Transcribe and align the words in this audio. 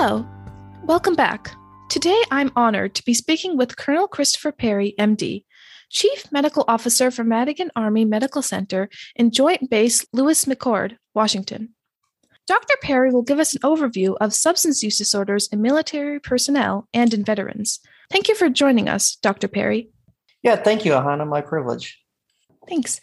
Hello, 0.00 0.24
welcome 0.84 1.16
back. 1.16 1.50
Today 1.90 2.22
I'm 2.30 2.52
honored 2.54 2.94
to 2.94 3.04
be 3.04 3.14
speaking 3.14 3.56
with 3.56 3.76
Colonel 3.76 4.06
Christopher 4.06 4.52
Perry, 4.52 4.94
MD, 4.96 5.44
Chief 5.90 6.30
Medical 6.30 6.64
Officer 6.68 7.10
for 7.10 7.24
Madigan 7.24 7.72
Army 7.74 8.04
Medical 8.04 8.40
Center 8.40 8.88
in 9.16 9.32
Joint 9.32 9.68
Base 9.68 10.06
Lewis 10.12 10.44
McChord, 10.44 10.98
Washington. 11.14 11.70
Dr. 12.46 12.74
Perry 12.80 13.10
will 13.10 13.24
give 13.24 13.40
us 13.40 13.56
an 13.56 13.60
overview 13.62 14.16
of 14.20 14.32
substance 14.32 14.84
use 14.84 14.98
disorders 14.98 15.48
in 15.48 15.62
military 15.62 16.20
personnel 16.20 16.86
and 16.94 17.12
in 17.12 17.24
veterans. 17.24 17.80
Thank 18.08 18.28
you 18.28 18.36
for 18.36 18.48
joining 18.48 18.88
us, 18.88 19.16
Dr. 19.16 19.48
Perry. 19.48 19.90
Yeah, 20.44 20.54
thank 20.54 20.84
you, 20.84 20.92
Ahana. 20.92 21.26
My 21.26 21.40
privilege. 21.40 21.98
Thanks. 22.68 23.00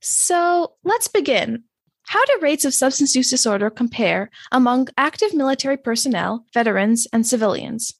So 0.00 0.72
let's 0.82 1.08
begin. 1.08 1.64
How 2.08 2.24
do 2.24 2.38
rates 2.40 2.64
of 2.64 2.72
substance 2.72 3.14
use 3.14 3.28
disorder 3.28 3.68
compare 3.68 4.30
among 4.50 4.88
active 4.96 5.34
military 5.34 5.76
personnel, 5.76 6.46
veterans, 6.54 7.06
and 7.12 7.26
civilians? 7.26 7.92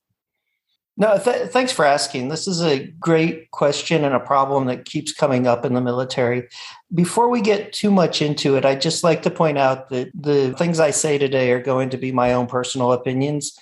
No, 0.97 1.19
th- 1.19 1.51
thanks 1.51 1.73
for 1.73 1.84
asking. 1.84 2.29
This 2.29 2.48
is 2.48 2.62
a 2.62 2.87
great 2.98 3.51
question 3.51 4.05
and 4.05 4.15
a 4.15 4.21
problem 4.21 4.65
that 4.67 4.87
keeps 4.87 5.12
coming 5.12 5.47
up 5.47 5.67
in 5.67 5.75
the 5.75 5.83
military. 5.83 6.48
Before 6.93 7.29
we 7.29 7.43
get 7.43 7.75
too 7.75 7.91
much 7.91 8.23
into 8.23 8.57
it, 8.57 8.65
I'd 8.65 8.81
just 8.81 9.05
like 9.05 9.23
to 9.23 9.31
point 9.31 9.59
out 9.59 9.91
that 9.91 10.11
the 10.15 10.55
things 10.55 10.81
I 10.81 10.91
say 10.91 11.19
today 11.19 11.53
are 11.53 11.62
going 11.62 11.91
to 11.91 11.98
be 11.98 12.11
my 12.11 12.33
own 12.33 12.47
personal 12.47 12.93
opinions 12.93 13.56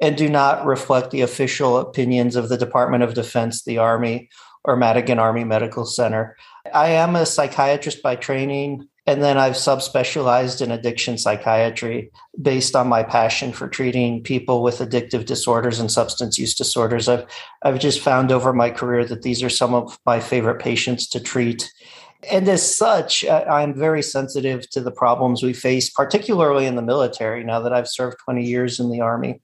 and 0.00 0.16
do 0.16 0.30
not 0.30 0.64
reflect 0.64 1.10
the 1.10 1.20
official 1.20 1.76
opinions 1.76 2.36
of 2.36 2.48
the 2.48 2.56
Department 2.56 3.02
of 3.02 3.12
Defense, 3.12 3.64
the 3.64 3.76
Army, 3.76 4.30
or 4.64 4.76
Madigan 4.76 5.18
Army 5.18 5.44
Medical 5.44 5.84
Center. 5.84 6.36
I 6.72 6.88
am 6.88 7.16
a 7.16 7.26
psychiatrist 7.26 8.02
by 8.02 8.16
training. 8.16 8.88
And 9.10 9.24
then 9.24 9.38
I've 9.38 9.54
subspecialized 9.54 10.62
in 10.62 10.70
addiction 10.70 11.18
psychiatry 11.18 12.12
based 12.40 12.76
on 12.76 12.86
my 12.86 13.02
passion 13.02 13.52
for 13.52 13.66
treating 13.66 14.22
people 14.22 14.62
with 14.62 14.78
addictive 14.78 15.26
disorders 15.26 15.80
and 15.80 15.90
substance 15.90 16.38
use 16.38 16.54
disorders. 16.54 17.08
I've, 17.08 17.26
I've 17.62 17.80
just 17.80 17.98
found 17.98 18.30
over 18.30 18.52
my 18.52 18.70
career 18.70 19.04
that 19.06 19.22
these 19.22 19.42
are 19.42 19.50
some 19.50 19.74
of 19.74 19.98
my 20.06 20.20
favorite 20.20 20.60
patients 20.60 21.08
to 21.08 21.18
treat. 21.18 21.72
And 22.30 22.48
as 22.48 22.76
such, 22.76 23.24
I'm 23.28 23.74
very 23.74 24.00
sensitive 24.00 24.70
to 24.70 24.80
the 24.80 24.92
problems 24.92 25.42
we 25.42 25.54
face, 25.54 25.90
particularly 25.90 26.66
in 26.66 26.76
the 26.76 26.82
military, 26.82 27.42
now 27.42 27.58
that 27.62 27.72
I've 27.72 27.88
served 27.88 28.18
20 28.24 28.44
years 28.44 28.78
in 28.78 28.92
the 28.92 29.00
Army. 29.00 29.40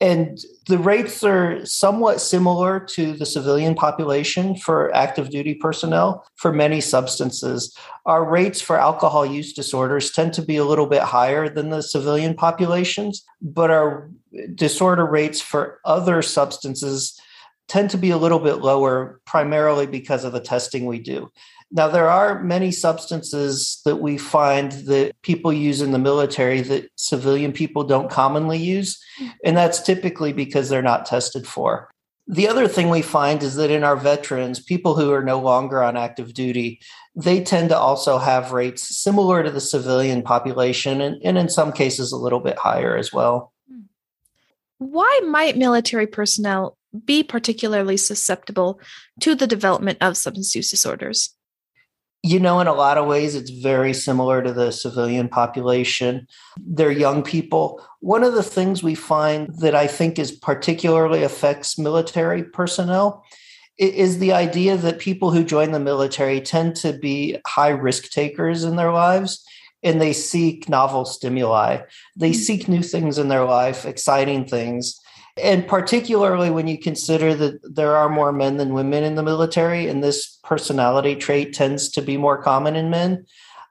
And 0.00 0.38
the 0.68 0.78
rates 0.78 1.24
are 1.24 1.66
somewhat 1.66 2.20
similar 2.20 2.78
to 2.90 3.14
the 3.14 3.26
civilian 3.26 3.74
population 3.74 4.54
for 4.54 4.94
active 4.94 5.30
duty 5.30 5.54
personnel 5.54 6.24
for 6.36 6.52
many 6.52 6.80
substances. 6.80 7.76
Our 8.06 8.24
rates 8.24 8.60
for 8.60 8.78
alcohol 8.78 9.26
use 9.26 9.52
disorders 9.52 10.12
tend 10.12 10.34
to 10.34 10.42
be 10.42 10.56
a 10.56 10.64
little 10.64 10.86
bit 10.86 11.02
higher 11.02 11.48
than 11.48 11.70
the 11.70 11.82
civilian 11.82 12.34
populations, 12.34 13.24
but 13.42 13.70
our 13.72 14.08
disorder 14.54 15.04
rates 15.04 15.40
for 15.40 15.80
other 15.84 16.22
substances 16.22 17.20
tend 17.66 17.90
to 17.90 17.98
be 17.98 18.10
a 18.10 18.16
little 18.16 18.38
bit 18.38 18.56
lower, 18.56 19.20
primarily 19.26 19.86
because 19.86 20.24
of 20.24 20.32
the 20.32 20.40
testing 20.40 20.86
we 20.86 21.00
do. 21.00 21.28
Now, 21.70 21.88
there 21.88 22.08
are 22.08 22.42
many 22.42 22.70
substances 22.70 23.82
that 23.84 23.96
we 23.96 24.16
find 24.16 24.72
that 24.72 25.20
people 25.22 25.52
use 25.52 25.82
in 25.82 25.92
the 25.92 25.98
military 25.98 26.62
that 26.62 26.90
civilian 26.96 27.52
people 27.52 27.84
don't 27.84 28.10
commonly 28.10 28.58
use, 28.58 28.98
and 29.44 29.56
that's 29.56 29.82
typically 29.82 30.32
because 30.32 30.68
they're 30.68 30.80
not 30.80 31.04
tested 31.04 31.46
for. 31.46 31.90
The 32.26 32.48
other 32.48 32.68
thing 32.68 32.88
we 32.88 33.02
find 33.02 33.42
is 33.42 33.56
that 33.56 33.70
in 33.70 33.84
our 33.84 33.96
veterans, 33.96 34.60
people 34.60 34.94
who 34.94 35.12
are 35.12 35.22
no 35.22 35.40
longer 35.40 35.82
on 35.82 35.96
active 35.96 36.32
duty, 36.34 36.80
they 37.14 37.42
tend 37.42 37.70
to 37.70 37.76
also 37.76 38.18
have 38.18 38.52
rates 38.52 38.96
similar 38.96 39.42
to 39.42 39.50
the 39.50 39.60
civilian 39.60 40.22
population, 40.22 41.02
and, 41.02 41.20
and 41.22 41.36
in 41.36 41.48
some 41.50 41.72
cases, 41.72 42.12
a 42.12 42.16
little 42.16 42.40
bit 42.40 42.58
higher 42.58 42.96
as 42.96 43.12
well. 43.12 43.52
Why 44.78 45.20
might 45.26 45.58
military 45.58 46.06
personnel 46.06 46.78
be 47.04 47.22
particularly 47.22 47.96
susceptible 47.96 48.80
to 49.20 49.34
the 49.34 49.46
development 49.46 49.98
of 50.00 50.16
substance 50.16 50.54
use 50.54 50.70
disorders? 50.70 51.34
You 52.22 52.40
know, 52.40 52.58
in 52.60 52.66
a 52.66 52.74
lot 52.74 52.98
of 52.98 53.06
ways, 53.06 53.34
it's 53.34 53.50
very 53.50 53.94
similar 53.94 54.42
to 54.42 54.52
the 54.52 54.72
civilian 54.72 55.28
population. 55.28 56.26
They're 56.56 56.90
young 56.90 57.22
people. 57.22 57.80
One 58.00 58.24
of 58.24 58.34
the 58.34 58.42
things 58.42 58.82
we 58.82 58.96
find 58.96 59.48
that 59.60 59.74
I 59.74 59.86
think 59.86 60.18
is 60.18 60.32
particularly 60.32 61.22
affects 61.22 61.78
military 61.78 62.42
personnel 62.42 63.24
is 63.78 64.18
the 64.18 64.32
idea 64.32 64.76
that 64.76 64.98
people 64.98 65.30
who 65.30 65.44
join 65.44 65.70
the 65.70 65.78
military 65.78 66.40
tend 66.40 66.74
to 66.76 66.92
be 66.92 67.38
high 67.46 67.68
risk 67.68 68.10
takers 68.10 68.64
in 68.64 68.74
their 68.74 68.92
lives 68.92 69.44
and 69.82 70.00
they 70.00 70.12
seek 70.12 70.68
novel 70.68 71.04
stimuli. 71.04 71.78
They 72.16 72.30
mm-hmm. 72.30 72.40
seek 72.40 72.68
new 72.68 72.82
things 72.82 73.18
in 73.18 73.28
their 73.28 73.44
life, 73.44 73.86
exciting 73.86 74.46
things. 74.46 75.00
And 75.42 75.66
particularly 75.66 76.50
when 76.50 76.66
you 76.66 76.78
consider 76.78 77.34
that 77.34 77.60
there 77.74 77.96
are 77.96 78.08
more 78.08 78.32
men 78.32 78.56
than 78.56 78.74
women 78.74 79.04
in 79.04 79.14
the 79.14 79.22
military, 79.22 79.88
and 79.88 80.02
this 80.02 80.38
personality 80.42 81.14
trait 81.14 81.52
tends 81.52 81.88
to 81.90 82.02
be 82.02 82.16
more 82.16 82.42
common 82.42 82.76
in 82.76 82.90
men, 82.90 83.26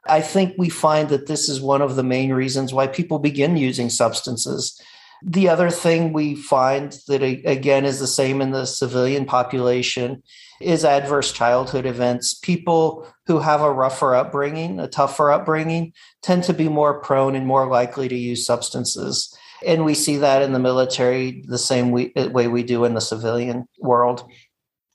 I 0.05 0.21
think 0.21 0.55
we 0.57 0.69
find 0.69 1.09
that 1.09 1.27
this 1.27 1.49
is 1.49 1.59
one 1.61 1.81
of 1.81 1.95
the 1.95 2.03
main 2.03 2.31
reasons 2.31 2.73
why 2.73 2.87
people 2.87 3.19
begin 3.19 3.57
using 3.57 3.89
substances. 3.89 4.79
The 5.23 5.49
other 5.49 5.69
thing 5.69 6.13
we 6.13 6.35
find 6.35 6.97
that, 7.07 7.23
again, 7.23 7.85
is 7.85 7.99
the 7.99 8.07
same 8.07 8.41
in 8.41 8.51
the 8.51 8.65
civilian 8.65 9.25
population 9.25 10.21
is 10.61 10.85
adverse 10.85 11.31
childhood 11.31 11.85
events. 11.85 12.33
People 12.35 13.07
who 13.25 13.39
have 13.39 13.61
a 13.61 13.71
rougher 13.71 14.15
upbringing, 14.15 14.79
a 14.79 14.87
tougher 14.87 15.31
upbringing, 15.31 15.93
tend 16.21 16.43
to 16.43 16.53
be 16.53 16.69
more 16.69 17.01
prone 17.01 17.35
and 17.35 17.45
more 17.45 17.67
likely 17.67 18.07
to 18.07 18.15
use 18.15 18.45
substances. 18.45 19.35
And 19.65 19.85
we 19.85 19.95
see 19.95 20.17
that 20.17 20.41
in 20.43 20.53
the 20.53 20.59
military 20.59 21.43
the 21.47 21.57
same 21.57 21.91
way, 21.91 22.11
we 22.47 22.63
do 22.63 22.85
in 22.85 22.93
the 22.93 23.01
civilian 23.01 23.67
world. 23.79 24.23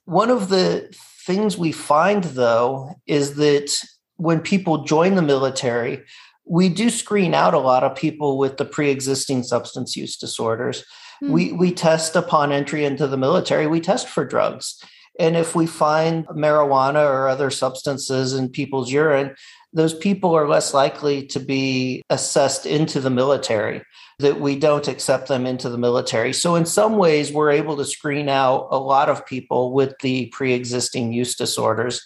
One 0.05 0.31
of 0.31 0.49
the 0.49 0.93
things 1.27 1.59
we 1.59 1.73
find, 1.73 2.25
though, 2.25 2.95
is 3.07 3.35
that 3.37 3.73
when 4.17 4.41
people 4.41 4.85
join 4.85 5.17
the 5.17 5.23
military, 5.23 6.03
we 6.45 6.69
do 6.69 6.91
screen 6.91 7.35
out 7.35 7.55
a 7.55 7.59
lot 7.59 7.85
of 7.85 7.97
people 7.97 8.39
with 8.39 8.57
the 8.57 8.65
pre-existing 8.65 9.43
substance 9.43 9.97
use 9.97 10.17
disorders. 10.17 10.85
Mm. 11.23 11.29
We 11.31 11.53
we 11.53 11.73
test 11.73 12.17
upon 12.17 12.53
entry 12.53 12.85
into 12.85 13.07
the 13.07 13.17
military. 13.17 13.67
We 13.67 13.81
test 13.81 14.09
for 14.09 14.25
drugs, 14.25 14.83
and 15.19 15.37
if 15.37 15.55
we 15.55 15.67
find 15.67 16.27
marijuana 16.29 17.05
or 17.05 17.29
other 17.29 17.51
substances 17.51 18.33
in 18.33 18.49
people's 18.49 18.91
urine, 18.91 19.35
those 19.73 19.95
people 19.95 20.35
are 20.35 20.49
less 20.49 20.75
likely 20.75 21.27
to 21.27 21.41
be 21.41 22.03
assessed 22.11 22.67
into 22.67 23.01
the 23.01 23.11
military 23.11 23.83
that 24.19 24.41
we 24.41 24.57
don't 24.59 24.89
accept 24.89 25.29
them 25.29 25.47
into 25.47 25.69
the 25.69 25.79
military. 25.79 26.33
So, 26.33 26.55
in 26.55 26.67
some 26.67 26.97
ways, 26.97 27.33
we're 27.33 27.51
able 27.51 27.77
to 27.77 27.85
screen 27.85 28.29
out 28.29 28.69
a 28.71 28.79
lot 28.79 29.09
of 29.09 29.27
people 29.27 29.73
with 29.73 29.95
the 30.01 30.27
pre 30.27 30.53
existing 30.53 31.13
use 31.13 31.35
disorders. 31.35 32.05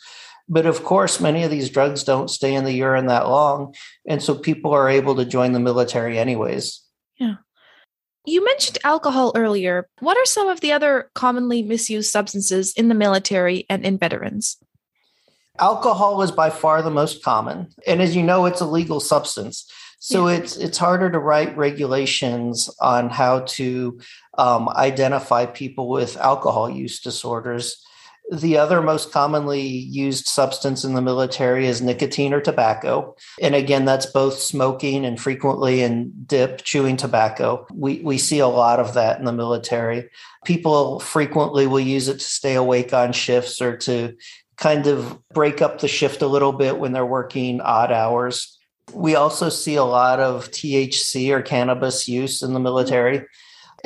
But 0.49 0.67
of 0.67 0.85
course, 0.85 1.21
many 1.21 1.43
of 1.43 1.51
these 1.51 1.71
drugs 1.71 2.05
don't 2.05 2.31
stay 2.31 2.55
in 2.55 2.65
the 2.65 2.73
urine 2.73 3.07
that 3.07 3.29
long. 3.29 3.75
And 4.09 4.23
so 4.23 4.35
people 4.35 4.73
are 4.73 4.89
able 4.89 5.17
to 5.17 5.25
join 5.25 5.53
the 5.53 5.61
military 5.61 6.19
anyways. 6.19 6.83
Yeah. 7.19 7.37
You 8.25 8.45
mentioned 8.45 8.79
alcohol 8.85 9.33
earlier. 9.35 9.89
What 10.01 10.17
are 10.17 10.25
some 10.25 10.49
of 10.49 10.61
the 10.61 10.73
other 10.73 11.11
commonly 11.15 11.63
misused 11.63 12.11
substances 12.11 12.73
in 12.75 12.89
the 12.89 12.95
military 12.95 13.67
and 13.69 13.85
in 13.85 13.99
veterans? 13.99 14.57
Alcohol 15.59 16.21
is 16.23 16.31
by 16.31 16.51
far 16.51 16.83
the 16.83 16.91
most 16.91 17.25
common. 17.25 17.69
And 17.87 18.03
as 18.03 18.15
you 18.15 18.23
know, 18.23 18.45
it's 18.47 18.61
a 18.61 18.67
legal 18.67 19.01
substance. 19.01 19.71
So 19.99 20.29
yeah. 20.29 20.37
it's 20.37 20.57
it's 20.57 20.79
harder 20.79 21.11
to 21.11 21.19
write 21.19 21.57
regulations 21.57 22.69
on 22.81 23.09
how 23.09 23.41
to 23.41 23.99
um, 24.37 24.69
identify 24.69 25.47
people 25.47 25.89
with 25.89 26.17
alcohol 26.19 26.69
use 26.69 27.01
disorders. 27.01 27.83
The 28.33 28.59
other 28.59 28.83
most 28.83 29.13
commonly 29.13 29.63
used 29.63 30.27
substance 30.27 30.85
in 30.85 30.95
the 30.95 31.03
military 31.03 31.67
is 31.67 31.81
nicotine 31.81 32.33
or 32.33 32.41
tobacco. 32.41 33.15
And 33.41 33.55
again, 33.55 33.85
that's 33.85 34.07
both 34.07 34.41
smoking 34.41 35.07
and 35.07 35.21
frequently 35.21 35.83
in 35.83 36.13
dip, 36.27 36.63
chewing 36.63 36.97
tobacco. 36.97 37.67
We, 37.73 38.01
we 38.01 38.19
see 38.19 38.41
a 38.41 38.49
lot 38.49 38.81
of 38.81 38.95
that 38.95 39.21
in 39.21 39.27
the 39.27 39.33
military. 39.33 40.11
People 40.45 40.99
frequently 40.99 41.69
will 41.69 41.81
use 41.81 42.09
it 42.09 42.15
to 42.15 42.25
stay 42.25 42.55
awake 42.55 42.93
on 42.93 43.13
shifts 43.13 43.63
or 43.63 43.77
to 43.79 44.17
kind 44.57 44.87
of 44.87 45.19
break 45.33 45.63
up 45.63 45.81
the 45.81 45.89
shift 45.89 46.23
a 46.23 46.27
little 46.27 46.53
bit 46.53 46.79
when 46.79 46.93
they're 46.93 47.07
working 47.07 47.61
odd 47.61 47.93
hours. 47.93 48.59
We 48.93 49.15
also 49.15 49.49
see 49.51 49.77
a 49.77 49.85
lot 49.85 50.21
of 50.21 50.51
THC 50.51 51.31
or 51.31 51.43
cannabis 51.43 52.09
use 52.09 52.43
in 52.43 52.55
the 52.55 52.61
military. 52.61 53.25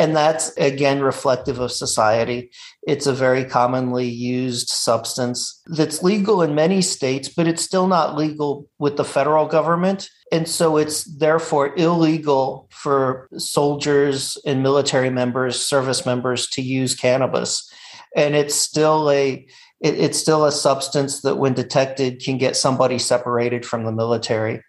And 0.00 0.16
that's 0.16 0.56
again 0.56 1.02
reflective 1.02 1.58
of 1.58 1.70
society. 1.70 2.50
It's 2.88 3.06
a 3.06 3.12
very 3.12 3.44
commonly 3.44 4.08
used 4.08 4.70
substance 4.70 5.60
that's 5.66 6.02
legal 6.02 6.40
in 6.40 6.54
many 6.54 6.80
states, 6.80 7.28
but 7.28 7.46
it's 7.46 7.62
still 7.62 7.86
not 7.86 8.16
legal 8.16 8.66
with 8.78 8.96
the 8.96 9.04
federal 9.04 9.44
government. 9.44 10.08
And 10.32 10.48
so 10.48 10.78
it's 10.78 11.04
therefore 11.04 11.76
illegal 11.76 12.66
for 12.70 13.28
soldiers 13.36 14.38
and 14.46 14.62
military 14.62 15.10
members, 15.10 15.60
service 15.60 16.06
members 16.06 16.46
to 16.52 16.62
use 16.62 16.94
cannabis. 16.94 17.70
And 18.16 18.34
it's 18.34 18.54
still 18.54 19.10
a 19.10 19.46
it's 19.82 20.18
still 20.18 20.46
a 20.46 20.52
substance 20.52 21.20
that 21.22 21.36
when 21.36 21.52
detected 21.52 22.22
can 22.22 22.38
get 22.38 22.56
somebody 22.56 22.98
separated 22.98 23.66
from 23.66 23.84
the 23.84 23.92
military 23.92 24.62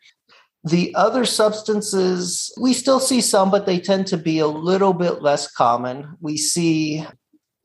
The 0.63 0.93
other 0.93 1.25
substances, 1.25 2.53
we 2.59 2.73
still 2.73 2.99
see 2.99 3.21
some, 3.21 3.49
but 3.49 3.65
they 3.65 3.79
tend 3.79 4.07
to 4.07 4.17
be 4.17 4.39
a 4.39 4.47
little 4.47 4.93
bit 4.93 5.21
less 5.21 5.51
common. 5.51 6.15
We 6.19 6.37
see 6.37 7.05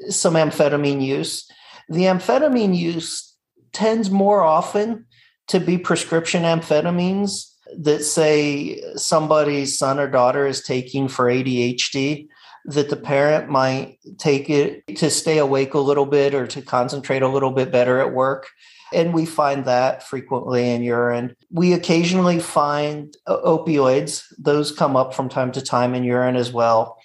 some 0.09 0.35
amphetamine 0.35 1.05
use. 1.05 1.47
The 1.89 2.05
amphetamine 2.05 2.77
use 2.77 3.37
tends 3.73 4.11
more 4.11 4.43
often 4.43 5.07
to 5.49 5.61
be 5.61 5.77
prescription 5.77 6.43
amphetamines 6.43 7.53
that 7.79 8.03
say 8.03 8.81
somebody's 8.97 9.77
son 9.77 9.99
or 9.99 10.09
daughter 10.09 10.47
is 10.47 10.63
taking 10.63 11.09
for 11.09 11.27
ADHD, 11.27 12.29
that 12.65 12.89
the 12.89 12.97
parent 12.97 13.51
might 13.51 13.99
take 14.19 14.49
it 14.49 14.87
to 14.97 15.11
stay 15.11 15.39
awake 15.39 15.75
a 15.75 15.79
little 15.79 16.07
bit 16.07 16.35
or 16.35 16.47
to 16.47 16.63
concentrate 16.63 17.23
a 17.23 17.29
little 17.29 17.53
bit 17.53 17.71
better 17.71 18.01
at 18.01 18.13
work. 18.13 18.49
And 18.93 19.13
we 19.13 19.27
find 19.27 19.65
that 19.65 20.03
frequently 20.03 20.71
in 20.71 20.83
urine. 20.83 21.35
We 21.51 21.73
occasionally 21.73 22.39
find 22.39 23.17
opioids, 23.27 24.25
those 24.39 24.71
come 24.71 24.97
up 24.97 25.13
from 25.13 25.29
time 25.29 25.53
to 25.53 25.63
time 25.63 25.95
in 25.95 26.05
urine 26.05 26.37
as 26.37 26.53
well. 26.53 26.99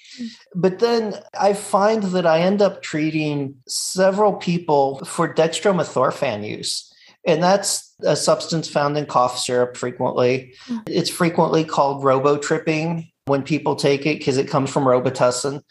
But 0.54 0.80
then 0.80 1.16
I 1.40 1.54
find 1.54 2.04
that 2.04 2.26
I 2.26 2.42
end 2.42 2.62
up 2.62 2.82
treating 2.82 3.56
several 3.68 4.34
people 4.34 5.04
for 5.06 5.34
dextromethorphan 5.34 6.48
use. 6.48 6.94
And 7.26 7.42
that's 7.42 7.94
a 8.04 8.16
substance 8.16 8.68
found 8.68 8.98
in 8.98 9.06
cough 9.06 9.38
syrup 9.38 9.78
frequently. 9.78 10.54
Mm. 10.68 10.84
It's 10.88 11.10
frequently 11.10 11.64
called 11.64 12.04
robotripping 12.04 13.12
when 13.26 13.44
people 13.44 13.76
take 13.76 14.06
it 14.06 14.18
because 14.18 14.38
it 14.38 14.50
comes 14.50 14.70
from 14.70 14.86
Robitussin. 14.86 15.62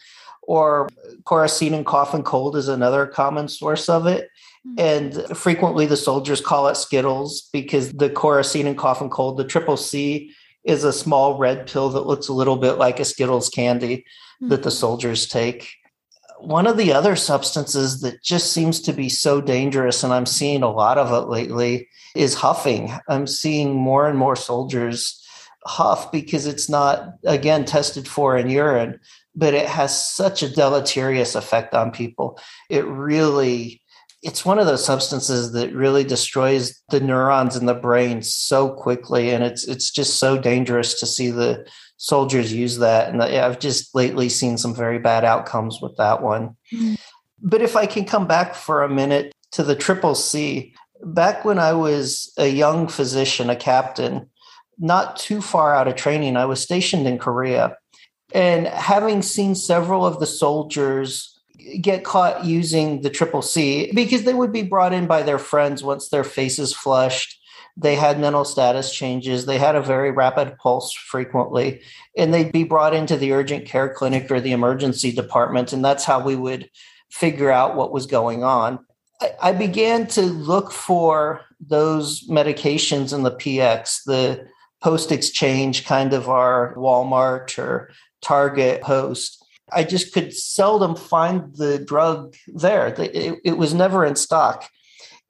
Or 0.43 0.89
Coricidin 1.23 1.85
cough 1.85 2.13
and 2.13 2.25
cold 2.25 2.55
is 2.55 2.67
another 2.67 3.05
common 3.05 3.47
source 3.47 3.89
of 3.89 4.07
it. 4.07 4.29
Hmm. 4.65 4.75
And 4.77 5.37
frequently 5.37 5.85
the 5.85 5.97
soldiers 5.97 6.41
call 6.41 6.67
it 6.67 6.75
Skittles 6.75 7.49
because 7.53 7.91
the 7.93 8.09
Coricidin 8.09 8.77
cough 8.77 9.01
and 9.01 9.11
cold, 9.11 9.37
the 9.37 9.43
triple 9.43 9.77
C, 9.77 10.33
is 10.63 10.83
a 10.83 10.93
small 10.93 11.37
red 11.37 11.67
pill 11.67 11.89
that 11.89 12.05
looks 12.05 12.27
a 12.27 12.33
little 12.33 12.57
bit 12.57 12.73
like 12.73 12.99
a 12.99 13.05
Skittles 13.05 13.49
candy 13.49 13.97
mm-hmm. 13.97 14.49
that 14.49 14.63
the 14.63 14.69
hmm. 14.69 14.75
soldiers 14.75 15.27
take. 15.27 15.73
One 16.39 16.65
of 16.65 16.77
the 16.77 16.93
other 16.93 17.15
substances 17.15 18.01
that 18.01 18.23
just 18.23 18.51
seems 18.51 18.81
to 18.81 18.93
be 18.93 19.09
so 19.09 19.41
dangerous, 19.41 20.03
and 20.03 20.11
I'm 20.11 20.25
seeing 20.25 20.63
a 20.63 20.71
lot 20.71 20.97
of 20.97 21.11
it 21.11 21.29
lately, 21.29 21.87
is 22.15 22.33
huffing. 22.33 22.91
I'm 23.07 23.27
seeing 23.27 23.75
more 23.75 24.07
and 24.07 24.17
more 24.17 24.35
soldiers 24.35 25.17
huff 25.65 26.11
because 26.11 26.47
it's 26.47 26.67
not, 26.67 27.13
again, 27.23 27.65
tested 27.65 28.07
for 28.07 28.37
in 28.37 28.49
urine, 28.49 28.99
but 29.35 29.53
it 29.53 29.67
has 29.67 30.11
such 30.11 30.41
a 30.43 30.49
deleterious 30.49 31.35
effect 31.35 31.73
on 31.73 31.91
people. 31.91 32.39
It 32.69 32.85
really 32.85 33.80
it's 34.21 34.45
one 34.45 34.59
of 34.59 34.67
those 34.67 34.85
substances 34.85 35.51
that 35.53 35.73
really 35.73 36.03
destroys 36.03 36.81
the 36.89 36.99
neurons 36.99 37.55
in 37.55 37.65
the 37.65 37.73
brain 37.73 38.21
so 38.21 38.69
quickly 38.69 39.31
and 39.31 39.43
it's 39.43 39.67
it's 39.67 39.91
just 39.91 40.17
so 40.17 40.37
dangerous 40.37 40.99
to 40.99 41.05
see 41.05 41.31
the 41.31 41.65
soldiers 41.97 42.53
use 42.53 42.77
that 42.77 43.09
and 43.09 43.21
i've 43.21 43.59
just 43.59 43.93
lately 43.95 44.29
seen 44.29 44.57
some 44.57 44.75
very 44.75 44.99
bad 44.99 45.23
outcomes 45.23 45.79
with 45.81 45.95
that 45.97 46.21
one 46.21 46.55
mm-hmm. 46.73 46.95
but 47.41 47.61
if 47.61 47.75
i 47.75 47.85
can 47.85 48.05
come 48.05 48.27
back 48.27 48.55
for 48.55 48.83
a 48.83 48.89
minute 48.89 49.33
to 49.51 49.63
the 49.63 49.75
triple 49.75 50.15
c 50.15 50.73
back 51.03 51.43
when 51.43 51.59
i 51.59 51.73
was 51.73 52.31
a 52.37 52.47
young 52.47 52.87
physician 52.87 53.49
a 53.49 53.55
captain 53.55 54.27
not 54.77 55.17
too 55.17 55.41
far 55.41 55.75
out 55.75 55.87
of 55.87 55.95
training 55.95 56.37
i 56.37 56.45
was 56.45 56.61
stationed 56.61 57.07
in 57.07 57.17
korea 57.17 57.75
and 58.33 58.67
having 58.67 59.21
seen 59.21 59.55
several 59.55 60.05
of 60.05 60.19
the 60.19 60.27
soldiers 60.27 61.40
get 61.81 62.03
caught 62.03 62.45
using 62.45 63.01
the 63.01 63.09
triple 63.09 63.41
C 63.41 63.91
because 63.93 64.23
they 64.23 64.33
would 64.33 64.51
be 64.51 64.63
brought 64.63 64.93
in 64.93 65.07
by 65.07 65.23
their 65.23 65.39
friends 65.39 65.83
once 65.83 66.09
their 66.09 66.23
faces 66.23 66.73
flushed. 66.73 67.39
They 67.77 67.95
had 67.95 68.19
mental 68.19 68.43
status 68.43 68.93
changes. 68.93 69.45
They 69.45 69.57
had 69.57 69.75
a 69.75 69.81
very 69.81 70.11
rapid 70.11 70.57
pulse 70.57 70.93
frequently, 70.93 71.81
and 72.17 72.33
they'd 72.33 72.51
be 72.51 72.63
brought 72.63 72.93
into 72.93 73.15
the 73.15 73.31
urgent 73.31 73.65
care 73.65 73.93
clinic 73.93 74.29
or 74.29 74.41
the 74.41 74.51
emergency 74.51 75.11
department. 75.11 75.71
And 75.71 75.83
that's 75.83 76.03
how 76.03 76.21
we 76.21 76.35
would 76.35 76.69
figure 77.09 77.51
out 77.51 77.75
what 77.75 77.91
was 77.91 78.05
going 78.05 78.43
on. 78.43 78.79
I, 79.41 79.51
began 79.51 80.07
to 80.07 80.23
look 80.23 80.71
for 80.71 81.41
those 81.59 82.27
medications 82.27 83.13
in 83.13 83.23
the 83.23 83.31
PX, 83.31 84.03
the 84.05 84.47
post 84.81 85.11
exchange 85.11 85.85
kind 85.85 86.13
of 86.13 86.27
our 86.27 86.73
Walmart 86.75 87.57
or 87.59 87.91
Target 88.21 88.81
post 88.81 89.40
I 89.71 89.83
just 89.83 90.13
could 90.13 90.33
seldom 90.33 90.95
find 90.95 91.55
the 91.55 91.79
drug 91.79 92.35
there. 92.47 92.87
It, 92.87 93.39
it, 93.43 93.57
was 93.57 93.73
never 93.73 94.05
in 94.05 94.15
stock. 94.15 94.69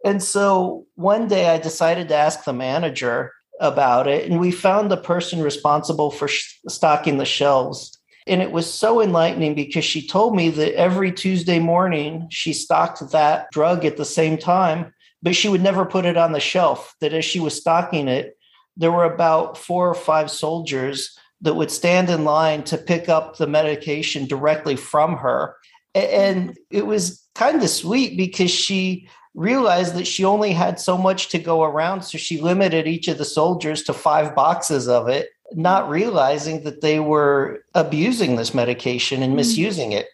And 0.03 0.21
so 0.21 0.85
one 0.95 1.27
day 1.27 1.49
I 1.49 1.57
decided 1.57 2.09
to 2.09 2.15
ask 2.15 2.43
the 2.43 2.53
manager 2.53 3.33
about 3.59 4.07
it, 4.07 4.29
and 4.29 4.39
we 4.39 4.51
found 4.51 4.89
the 4.89 4.97
person 4.97 5.41
responsible 5.41 6.09
for 6.09 6.27
sh- 6.27 6.57
stocking 6.67 7.17
the 7.17 7.25
shelves. 7.25 7.99
And 8.27 8.41
it 8.41 8.51
was 8.51 8.71
so 8.71 9.01
enlightening 9.01 9.55
because 9.55 9.85
she 9.85 10.07
told 10.07 10.35
me 10.35 10.49
that 10.49 10.75
every 10.75 11.11
Tuesday 11.11 11.59
morning 11.59 12.27
she 12.31 12.53
stocked 12.53 13.11
that 13.11 13.51
drug 13.51 13.85
at 13.85 13.97
the 13.97 14.05
same 14.05 14.37
time, 14.37 14.93
but 15.21 15.35
she 15.35 15.49
would 15.49 15.61
never 15.61 15.85
put 15.85 16.05
it 16.05 16.17
on 16.17 16.31
the 16.31 16.39
shelf. 16.39 16.95
That 17.01 17.13
as 17.13 17.25
she 17.25 17.39
was 17.39 17.55
stocking 17.55 18.07
it, 18.07 18.37
there 18.77 18.91
were 18.91 19.03
about 19.03 19.57
four 19.57 19.89
or 19.89 19.95
five 19.95 20.31
soldiers 20.31 21.17
that 21.41 21.55
would 21.55 21.71
stand 21.71 22.09
in 22.09 22.23
line 22.23 22.63
to 22.63 22.77
pick 22.77 23.09
up 23.09 23.37
the 23.37 23.47
medication 23.47 24.27
directly 24.27 24.75
from 24.75 25.17
her. 25.17 25.55
And 25.95 26.57
it 26.69 26.85
was 26.85 27.23
kind 27.35 27.61
of 27.61 27.69
sweet 27.69 28.15
because 28.15 28.51
she 28.51 29.07
realized 29.33 29.95
that 29.95 30.07
she 30.07 30.25
only 30.25 30.51
had 30.53 30.79
so 30.79 30.97
much 30.97 31.29
to 31.29 31.39
go 31.39 31.63
around. 31.63 32.03
So 32.03 32.17
she 32.17 32.41
limited 32.41 32.87
each 32.87 33.07
of 33.07 33.17
the 33.17 33.25
soldiers 33.25 33.83
to 33.83 33.93
five 33.93 34.35
boxes 34.35 34.87
of 34.87 35.07
it, 35.07 35.29
not 35.53 35.89
realizing 35.89 36.63
that 36.63 36.81
they 36.81 36.99
were 36.99 37.63
abusing 37.73 38.35
this 38.35 38.53
medication 38.53 39.23
and 39.23 39.33
mm. 39.33 39.37
misusing 39.37 39.93
it. 39.93 40.07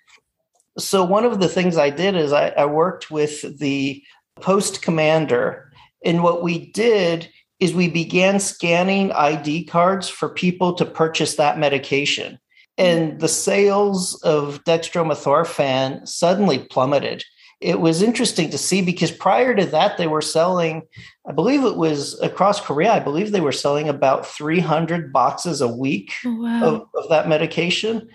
So, 0.79 1.03
one 1.03 1.25
of 1.25 1.39
the 1.39 1.49
things 1.49 1.75
I 1.75 1.89
did 1.89 2.15
is 2.15 2.31
I, 2.31 2.49
I 2.49 2.65
worked 2.65 3.09
with 3.09 3.57
the 3.57 4.03
post 4.35 4.83
commander. 4.83 5.71
And 6.05 6.21
what 6.21 6.43
we 6.43 6.71
did 6.71 7.29
is 7.59 7.73
we 7.73 7.89
began 7.89 8.39
scanning 8.39 9.11
ID 9.11 9.65
cards 9.65 10.07
for 10.07 10.29
people 10.29 10.73
to 10.73 10.85
purchase 10.85 11.35
that 11.35 11.57
medication. 11.57 12.39
And 12.77 13.19
the 13.19 13.27
sales 13.27 14.21
of 14.21 14.63
dextromethorphan 14.63 16.07
suddenly 16.07 16.59
plummeted. 16.59 17.23
It 17.59 17.79
was 17.79 18.03
interesting 18.03 18.51
to 18.51 18.57
see 18.59 18.83
because 18.83 19.09
prior 19.09 19.55
to 19.55 19.65
that, 19.65 19.97
they 19.97 20.05
were 20.05 20.21
selling, 20.21 20.83
I 21.27 21.31
believe 21.31 21.63
it 21.63 21.75
was 21.75 22.19
across 22.21 22.61
Korea, 22.61 22.93
I 22.93 22.99
believe 22.99 23.31
they 23.31 23.41
were 23.41 23.51
selling 23.51 23.89
about 23.89 24.27
300 24.27 25.11
boxes 25.11 25.59
a 25.59 25.67
week 25.67 26.13
oh, 26.23 26.39
wow. 26.39 26.63
of, 26.63 26.81
of 26.93 27.09
that 27.09 27.27
medication. 27.27 28.07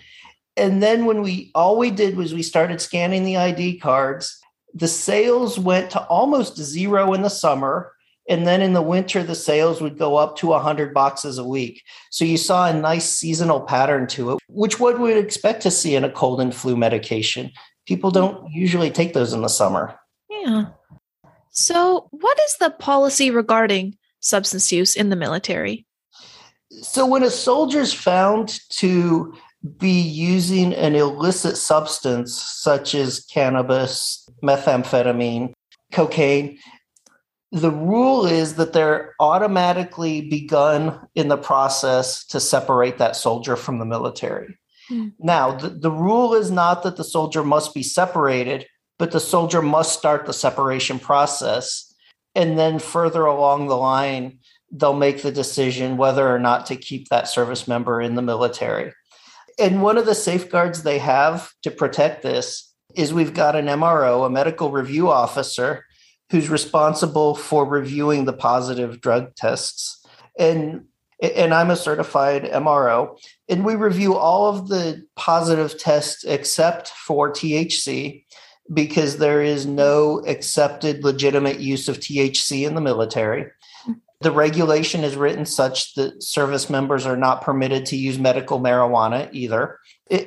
And 0.55 0.81
then 0.81 1.05
when 1.05 1.21
we, 1.21 1.51
all 1.53 1.77
we 1.77 1.91
did 1.91 2.15
was 2.15 2.33
we 2.33 2.43
started 2.43 2.79
scanning 2.79 3.25
the 3.25 3.35
ID 3.35 3.79
cards, 3.79 4.39
the 4.73 4.87
sales 4.87 5.59
went 5.59 5.91
to 5.91 6.03
almost 6.05 6.57
zero 6.57 7.13
in 7.13 7.21
the 7.21 7.29
summer 7.29 7.92
and 8.29 8.47
then 8.47 8.61
in 8.61 8.73
the 8.73 8.81
winter, 8.81 9.21
the 9.23 9.35
sales 9.35 9.81
would 9.81 9.97
go 9.97 10.15
up 10.15 10.37
to 10.37 10.47
100 10.47 10.93
boxes 10.93 11.37
a 11.37 11.43
week. 11.43 11.83
So 12.09 12.23
you 12.23 12.37
saw 12.37 12.67
a 12.67 12.73
nice 12.73 13.07
seasonal 13.07 13.61
pattern 13.61 14.07
to 14.07 14.31
it, 14.31 14.39
which 14.47 14.79
one 14.79 15.01
would 15.01 15.17
expect 15.17 15.61
to 15.63 15.71
see 15.71 15.95
in 15.95 16.03
a 16.03 16.11
cold 16.11 16.39
and 16.39 16.55
flu 16.55 16.77
medication. 16.77 17.51
People 17.85 18.11
mm. 18.11 18.15
don't 18.15 18.51
usually 18.51 18.91
take 18.91 19.13
those 19.13 19.33
in 19.33 19.41
the 19.41 19.49
summer. 19.49 19.99
Yeah. 20.29 20.65
So, 21.51 22.07
what 22.09 22.39
is 22.47 22.57
the 22.57 22.71
policy 22.71 23.29
regarding 23.29 23.95
substance 24.21 24.71
use 24.71 24.95
in 24.95 25.09
the 25.09 25.15
military? 25.15 25.85
So, 26.81 27.05
when 27.05 27.21
a 27.21 27.29
soldier's 27.29 27.93
found 27.93 28.59
to 28.77 29.35
be 29.77 30.01
using 30.01 30.73
an 30.73 30.95
illicit 30.95 31.57
substance 31.57 32.33
such 32.33 32.95
as 32.95 33.23
cannabis, 33.25 34.27
methamphetamine, 34.43 35.53
cocaine, 35.91 36.57
the 37.53 37.71
rule 37.71 38.25
is 38.25 38.55
that 38.55 38.73
they're 38.73 39.13
automatically 39.19 40.21
begun 40.21 40.99
in 41.13 41.27
the 41.27 41.37
process 41.37 42.25
to 42.25 42.39
separate 42.39 42.97
that 42.97 43.15
soldier 43.15 43.55
from 43.55 43.77
the 43.77 43.85
military. 43.85 44.57
Mm. 44.89 45.13
Now, 45.19 45.51
the, 45.51 45.69
the 45.69 45.91
rule 45.91 46.33
is 46.33 46.49
not 46.49 46.81
that 46.81 46.97
the 46.97 47.03
soldier 47.03 47.43
must 47.43 47.75
be 47.75 47.83
separated, 47.83 48.65
but 48.97 49.11
the 49.11 49.19
soldier 49.19 49.61
must 49.61 49.97
start 49.97 50.25
the 50.25 50.33
separation 50.33 50.97
process. 50.97 51.93
And 52.33 52.57
then 52.57 52.79
further 52.79 53.23
along 53.23 53.67
the 53.67 53.77
line, 53.77 54.39
they'll 54.71 54.95
make 54.95 55.21
the 55.21 55.31
decision 55.31 55.95
whether 55.95 56.27
or 56.27 56.39
not 56.39 56.65
to 56.65 56.75
keep 56.75 57.09
that 57.09 57.27
service 57.27 57.67
member 57.67 58.01
in 58.01 58.15
the 58.15 58.23
military. 58.23 58.91
And 59.59 59.83
one 59.83 59.99
of 59.99 60.07
the 60.07 60.15
safeguards 60.15 60.81
they 60.81 60.97
have 60.97 61.51
to 61.61 61.69
protect 61.69 62.23
this 62.23 62.73
is 62.95 63.13
we've 63.13 63.35
got 63.35 63.55
an 63.55 63.67
MRO, 63.67 64.25
a 64.25 64.29
medical 64.31 64.71
review 64.71 65.11
officer, 65.11 65.85
who's 66.29 66.49
responsible 66.49 67.35
for 67.35 67.65
reviewing 67.65 68.25
the 68.25 68.33
positive 68.33 69.01
drug 69.01 69.35
tests. 69.35 70.05
And 70.37 70.85
and 71.21 71.53
I'm 71.53 71.69
a 71.69 71.77
certified 71.77 72.43
MRO, 72.43 73.17
and 73.47 73.63
we 73.63 73.75
review 73.75 74.15
all 74.15 74.47
of 74.47 74.67
the 74.67 75.05
positive 75.15 75.79
tests 75.79 76.25
except 76.25 76.89
for 76.89 77.31
THC 77.31 78.25
because 78.73 79.17
there 79.17 79.41
is 79.41 79.65
no 79.65 80.19
accepted 80.27 81.03
legitimate 81.03 81.59
use 81.59 81.87
of 81.87 81.99
THC 81.99 82.67
in 82.67 82.75
the 82.75 82.81
military. 82.81 83.51
The 84.21 84.31
regulation 84.31 85.03
is 85.03 85.15
written 85.15 85.45
such 85.45 85.95
that 85.95 86.23
service 86.23 86.69
members 86.69 87.05
are 87.05 87.17
not 87.17 87.41
permitted 87.41 87.85
to 87.87 87.97
use 87.97 88.17
medical 88.17 88.59
marijuana 88.59 89.29
either. 89.33 89.79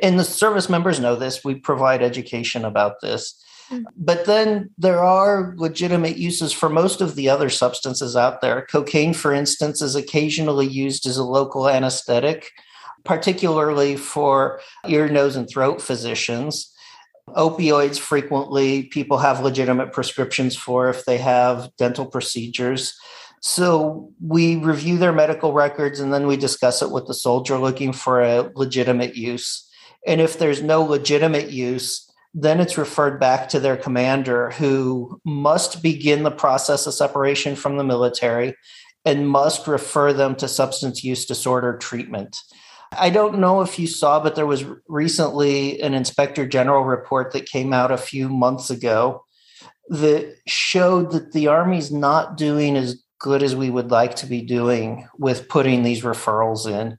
And 0.02 0.18
the 0.18 0.24
service 0.24 0.68
members 0.68 1.00
know 1.00 1.16
this. 1.16 1.42
We 1.44 1.54
provide 1.54 2.02
education 2.02 2.64
about 2.64 3.00
this. 3.00 3.42
Hmm. 3.68 3.84
But 3.96 4.26
then 4.26 4.70
there 4.78 5.02
are 5.02 5.54
legitimate 5.56 6.16
uses 6.16 6.52
for 6.52 6.68
most 6.68 7.00
of 7.00 7.14
the 7.14 7.28
other 7.28 7.50
substances 7.50 8.16
out 8.16 8.40
there. 8.40 8.66
Cocaine, 8.70 9.14
for 9.14 9.32
instance, 9.32 9.82
is 9.82 9.94
occasionally 9.94 10.66
used 10.66 11.06
as 11.06 11.16
a 11.16 11.24
local 11.24 11.68
anesthetic, 11.68 12.50
particularly 13.04 13.96
for 13.96 14.60
ear, 14.86 15.08
nose, 15.08 15.36
and 15.36 15.48
throat 15.48 15.82
physicians. 15.82 16.72
Opioids, 17.30 17.98
frequently, 17.98 18.84
people 18.84 19.18
have 19.18 19.42
legitimate 19.42 19.92
prescriptions 19.92 20.56
for 20.56 20.88
if 20.88 21.04
they 21.04 21.18
have 21.18 21.70
dental 21.76 22.06
procedures. 22.06 22.96
So 23.40 24.12
we 24.20 24.56
review 24.56 24.96
their 24.96 25.12
medical 25.12 25.52
records 25.52 26.00
and 26.00 26.12
then 26.12 26.26
we 26.26 26.36
discuss 26.36 26.82
it 26.82 26.90
with 26.90 27.06
the 27.06 27.14
soldier 27.14 27.58
looking 27.58 27.92
for 27.92 28.22
a 28.22 28.50
legitimate 28.54 29.16
use. 29.16 29.68
And 30.06 30.20
if 30.20 30.38
there's 30.38 30.62
no 30.62 30.82
legitimate 30.82 31.50
use, 31.50 32.05
then 32.38 32.60
it's 32.60 32.76
referred 32.76 33.18
back 33.18 33.48
to 33.48 33.58
their 33.58 33.78
commander 33.78 34.50
who 34.50 35.18
must 35.24 35.82
begin 35.82 36.22
the 36.22 36.30
process 36.30 36.86
of 36.86 36.92
separation 36.92 37.56
from 37.56 37.78
the 37.78 37.84
military 37.84 38.54
and 39.06 39.26
must 39.26 39.66
refer 39.66 40.12
them 40.12 40.36
to 40.36 40.46
substance 40.46 41.02
use 41.02 41.24
disorder 41.24 41.78
treatment. 41.78 42.36
I 42.92 43.08
don't 43.08 43.38
know 43.38 43.62
if 43.62 43.78
you 43.78 43.86
saw, 43.86 44.20
but 44.20 44.34
there 44.34 44.46
was 44.46 44.66
recently 44.86 45.80
an 45.80 45.94
inspector 45.94 46.46
general 46.46 46.84
report 46.84 47.32
that 47.32 47.48
came 47.48 47.72
out 47.72 47.90
a 47.90 47.96
few 47.96 48.28
months 48.28 48.68
ago 48.68 49.24
that 49.88 50.36
showed 50.46 51.12
that 51.12 51.32
the 51.32 51.46
Army's 51.46 51.90
not 51.90 52.36
doing 52.36 52.76
as 52.76 53.02
good 53.18 53.42
as 53.42 53.56
we 53.56 53.70
would 53.70 53.90
like 53.90 54.14
to 54.16 54.26
be 54.26 54.42
doing 54.42 55.08
with 55.18 55.48
putting 55.48 55.84
these 55.84 56.02
referrals 56.02 56.66
in. 56.70 56.98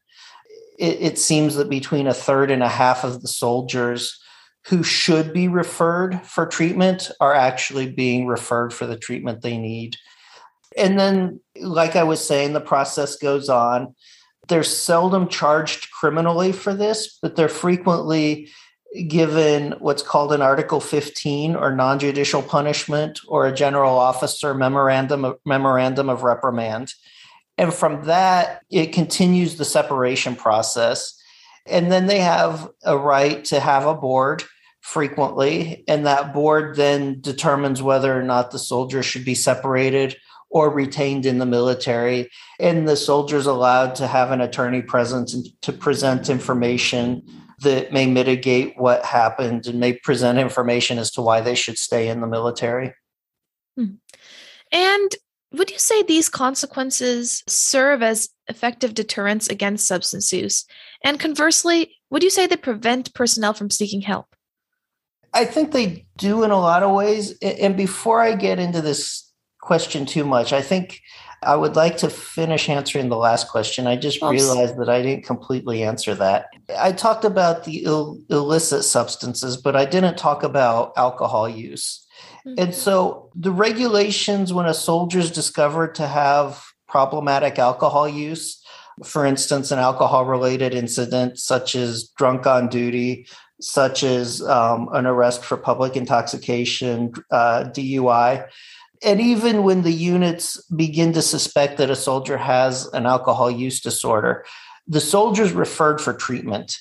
It, 0.80 0.98
it 1.00 1.20
seems 1.20 1.56
that 1.56 1.70
between 1.70 2.08
a 2.08 2.14
third 2.14 2.50
and 2.50 2.64
a 2.64 2.68
half 2.68 3.04
of 3.04 3.22
the 3.22 3.28
soldiers 3.28 4.20
who 4.68 4.84
should 4.84 5.34
be 5.34 5.48
referred 5.48 6.22
for 6.24 6.46
treatment 6.46 7.10
are 7.20 7.34
actually 7.34 7.90
being 7.90 8.28
referred 8.28 8.74
for 8.74 8.86
the 8.86 8.98
treatment 8.98 9.42
they 9.42 9.58
need. 9.58 9.96
And 10.78 11.00
then, 11.00 11.40
like 11.60 11.96
I 11.96 12.04
was 12.04 12.26
saying, 12.26 12.54
the 12.54 12.62
process 12.62 13.16
goes 13.16 13.50
on 13.50 13.96
they're 14.48 14.64
seldom 14.64 15.28
charged 15.28 15.92
criminally 15.92 16.52
for 16.52 16.74
this, 16.74 17.18
but 17.22 17.36
they're 17.36 17.50
frequently 17.50 18.50
given 19.08 19.74
what's 19.80 20.02
called 20.02 20.32
an 20.32 20.42
Article 20.42 20.80
15 20.80 21.56
or 21.56 21.76
non-judicial 21.76 22.42
punishment 22.42 23.20
or 23.28 23.46
a 23.46 23.54
general 23.54 23.98
officer 23.98 24.54
memorandum 24.54 25.26
of, 25.26 25.38
memorandum 25.46 26.10
of 26.10 26.24
reprimand. 26.24 26.94
And 27.58 27.74
from 27.74 28.06
that, 28.06 28.62
it 28.70 28.94
continues 28.94 29.58
the 29.58 29.66
separation 29.66 30.36
process. 30.36 31.20
And 31.66 31.92
then 31.92 32.06
they 32.06 32.20
have 32.20 32.70
a 32.84 32.98
right 32.98 33.44
to 33.46 33.60
have 33.60 33.86
a 33.86 33.96
board 33.96 34.44
frequently, 34.88 35.84
and 35.86 36.06
that 36.06 36.34
board 36.34 36.78
then 36.78 37.20
determines 37.20 37.84
whether 37.84 38.18
or 38.18 38.24
not 38.24 38.52
the 38.52 38.58
soldier 38.58 39.04
should 39.04 39.26
be 39.26 39.36
separated 39.36 40.16
or 40.50 40.70
retained 40.70 41.26
in 41.26 41.40
the 41.40 41.46
military. 41.46 42.30
And 42.58 42.88
the 42.88 42.96
soldiers 42.96 43.46
allowed 43.46 43.96
to 43.96 44.08
have 44.08 44.32
an 44.32 44.40
attorney 44.40 44.82
present 44.82 45.30
to 45.62 45.74
present 45.74 46.30
information 46.30 47.22
that 47.64 47.92
may 47.92 48.08
mitigate 48.08 48.76
what 48.78 49.04
happened 49.04 49.68
and 49.68 49.78
may 49.78 49.92
present 49.92 50.40
information 50.40 51.00
as 51.00 51.12
to 51.12 51.22
why 51.22 51.42
they 51.42 51.56
should 51.56 51.78
stay 51.78 52.08
in 52.08 52.22
the 52.22 52.28
military. 52.28 52.94
Hmm. 53.76 53.96
And 54.72 55.12
would 55.52 55.70
you 55.70 55.80
say 55.80 56.02
these 56.02 56.30
consequences 56.30 57.44
serve 57.46 58.02
as 58.02 58.30
effective 58.48 58.94
deterrents 58.94 59.50
against 59.50 59.86
substance 59.86 60.32
use? 60.32 60.64
And 61.04 61.20
conversely, 61.20 61.98
would 62.10 62.24
you 62.24 62.30
say 62.30 62.48
they 62.48 62.56
prevent 62.56 63.14
personnel 63.14 63.54
from 63.54 63.70
seeking 63.70 64.02
help? 64.02 64.28
I 65.34 65.46
think 65.46 65.72
they 65.72 66.06
do 66.18 66.44
in 66.44 66.52
a 66.52 66.60
lot 66.60 66.84
of 66.84 66.96
ways. 66.96 67.38
And 67.40 67.78
before 67.78 68.22
I 68.22 68.36
get 68.36 68.60
into 68.60 68.82
this 68.82 69.28
question 69.68 70.06
too 70.06 70.26
much. 70.26 70.54
I 70.54 70.62
think 70.62 71.02
I 71.44 71.56
would 71.56 71.76
like 71.76 71.98
to 71.98 72.10
finish 72.10 72.70
answering 72.70 73.10
the 73.10 73.18
last 73.18 73.50
question. 73.50 73.86
I 73.86 73.98
just 73.98 74.22
realized 74.22 74.78
that 74.78 74.90
I 74.90 75.02
didn't 75.02 75.26
completely 75.26 75.84
answer 75.84 76.16
that. 76.16 76.48
I 76.80 76.94
talked 76.94 77.26
about 77.26 77.66
the 77.66 77.84
Ill- 77.84 78.20
illicit 78.30 78.86
substances, 78.86 79.58
but 79.58 79.76
I 79.76 79.86
didn't 79.86 80.18
talk 80.18 80.42
about 80.42 80.94
alcohol 80.98 81.48
use. 81.48 82.08
Mm-hmm. 82.48 82.56
And 82.58 82.74
so 82.74 83.30
the 83.36 83.52
regulations 83.52 84.54
when 84.54 84.66
a 84.66 84.74
soldier 84.74 85.20
is 85.20 85.30
discovered 85.30 85.94
to 85.96 86.08
have 86.08 86.64
problematic 86.88 87.60
alcohol 87.60 88.08
use, 88.08 88.64
for 89.04 89.26
instance, 89.26 89.70
an 89.70 89.78
alcohol 89.78 90.26
related 90.26 90.74
incident 90.74 91.38
such 91.38 91.76
as 91.76 92.08
drunk 92.18 92.48
on 92.48 92.68
duty, 92.68 93.28
such 93.60 94.04
as 94.04 94.42
um, 94.44 94.90
an 94.94 95.06
arrest 95.06 95.44
for 95.44 95.58
public 95.58 95.96
intoxication, 95.96 97.14
uh, 97.32 97.66
DUI, 97.66 98.48
and 99.04 99.22
even 99.22 99.64
when 99.64 99.84
the 99.84 99.92
units 99.92 100.62
begin 100.72 101.14
to 101.14 101.22
suspect 101.22 101.78
that 101.78 101.90
a 101.90 101.96
soldier 101.96 102.38
has 102.38 102.88
an 102.88 103.06
alcohol 103.06 103.52
use 103.52 103.80
disorder, 103.80 104.46
the 104.88 105.02
soldier's 105.02 105.52
referred 105.52 106.02
for 106.02 106.14
treatment. 106.14 106.78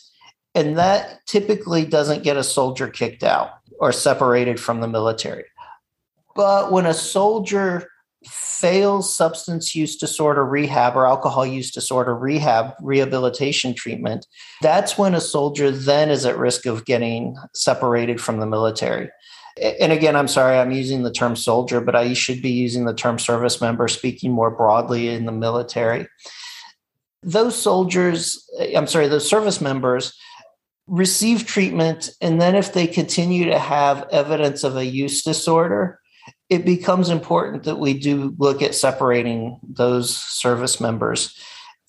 And 0.54 0.78
that 0.78 1.20
typically 1.26 1.84
doesn't 1.84 2.22
get 2.22 2.38
a 2.38 2.44
soldier 2.44 2.88
kicked 2.88 3.22
out 3.22 3.50
or 3.78 3.92
separated 3.92 4.58
from 4.58 4.80
the 4.80 4.88
military. 4.88 5.44
But 6.34 6.72
when 6.72 6.86
a 6.86 6.94
soldier 6.94 7.90
fails 8.28 9.14
substance 9.14 9.74
use 9.74 9.96
disorder 9.96 10.44
rehab 10.44 10.96
or 10.96 11.06
alcohol 11.06 11.46
use 11.46 11.70
disorder 11.70 12.14
rehab 12.14 12.74
rehabilitation 12.80 13.74
treatment, 13.74 14.26
that's 14.62 14.96
when 14.96 15.14
a 15.14 15.20
soldier 15.20 15.70
then 15.70 16.10
is 16.10 16.24
at 16.24 16.38
risk 16.38 16.66
of 16.66 16.84
getting 16.84 17.36
separated 17.52 18.20
from 18.20 18.40
the 18.40 18.46
military 18.46 19.10
and 19.58 19.92
again, 19.92 20.16
I'm 20.16 20.28
sorry, 20.28 20.58
I'm 20.58 20.70
using 20.70 21.02
the 21.02 21.10
term 21.10 21.34
soldier, 21.34 21.80
but 21.80 21.96
I 21.96 22.12
should 22.12 22.42
be 22.42 22.50
using 22.50 22.84
the 22.84 22.94
term 22.94 23.18
service 23.18 23.60
member, 23.60 23.88
speaking 23.88 24.32
more 24.32 24.50
broadly 24.50 25.08
in 25.08 25.24
the 25.24 25.32
military. 25.32 26.06
Those 27.22 27.60
soldiers, 27.60 28.48
I'm 28.76 28.86
sorry, 28.86 29.08
those 29.08 29.28
service 29.28 29.60
members 29.60 30.14
receive 30.86 31.46
treatment. 31.46 32.10
And 32.20 32.40
then 32.40 32.54
if 32.54 32.74
they 32.74 32.86
continue 32.86 33.46
to 33.46 33.58
have 33.58 34.06
evidence 34.12 34.62
of 34.62 34.76
a 34.76 34.84
use 34.84 35.22
disorder, 35.22 36.00
it 36.48 36.64
becomes 36.64 37.10
important 37.10 37.64
that 37.64 37.78
we 37.78 37.94
do 37.94 38.34
look 38.38 38.62
at 38.62 38.74
separating 38.74 39.58
those 39.62 40.16
service 40.16 40.80
members. 40.80 41.36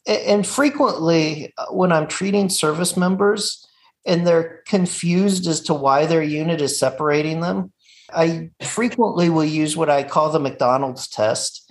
And 0.05 0.47
frequently, 0.47 1.53
uh, 1.57 1.65
when 1.65 1.91
I'm 1.91 2.07
treating 2.07 2.49
service 2.49 2.97
members, 2.97 3.67
and 4.07 4.25
they're 4.25 4.63
confused 4.65 5.45
as 5.47 5.59
to 5.59 5.73
why 5.73 6.05
their 6.05 6.23
unit 6.23 6.61
is 6.61 6.79
separating 6.79 7.41
them. 7.41 7.71
I 8.11 8.49
frequently 8.61 9.29
will 9.29 9.45
use 9.45 9.75
what 9.75 9.89
I 9.89 10.03
call 10.03 10.31
the 10.31 10.39
McDonald's 10.39 11.09
test. 11.09 11.69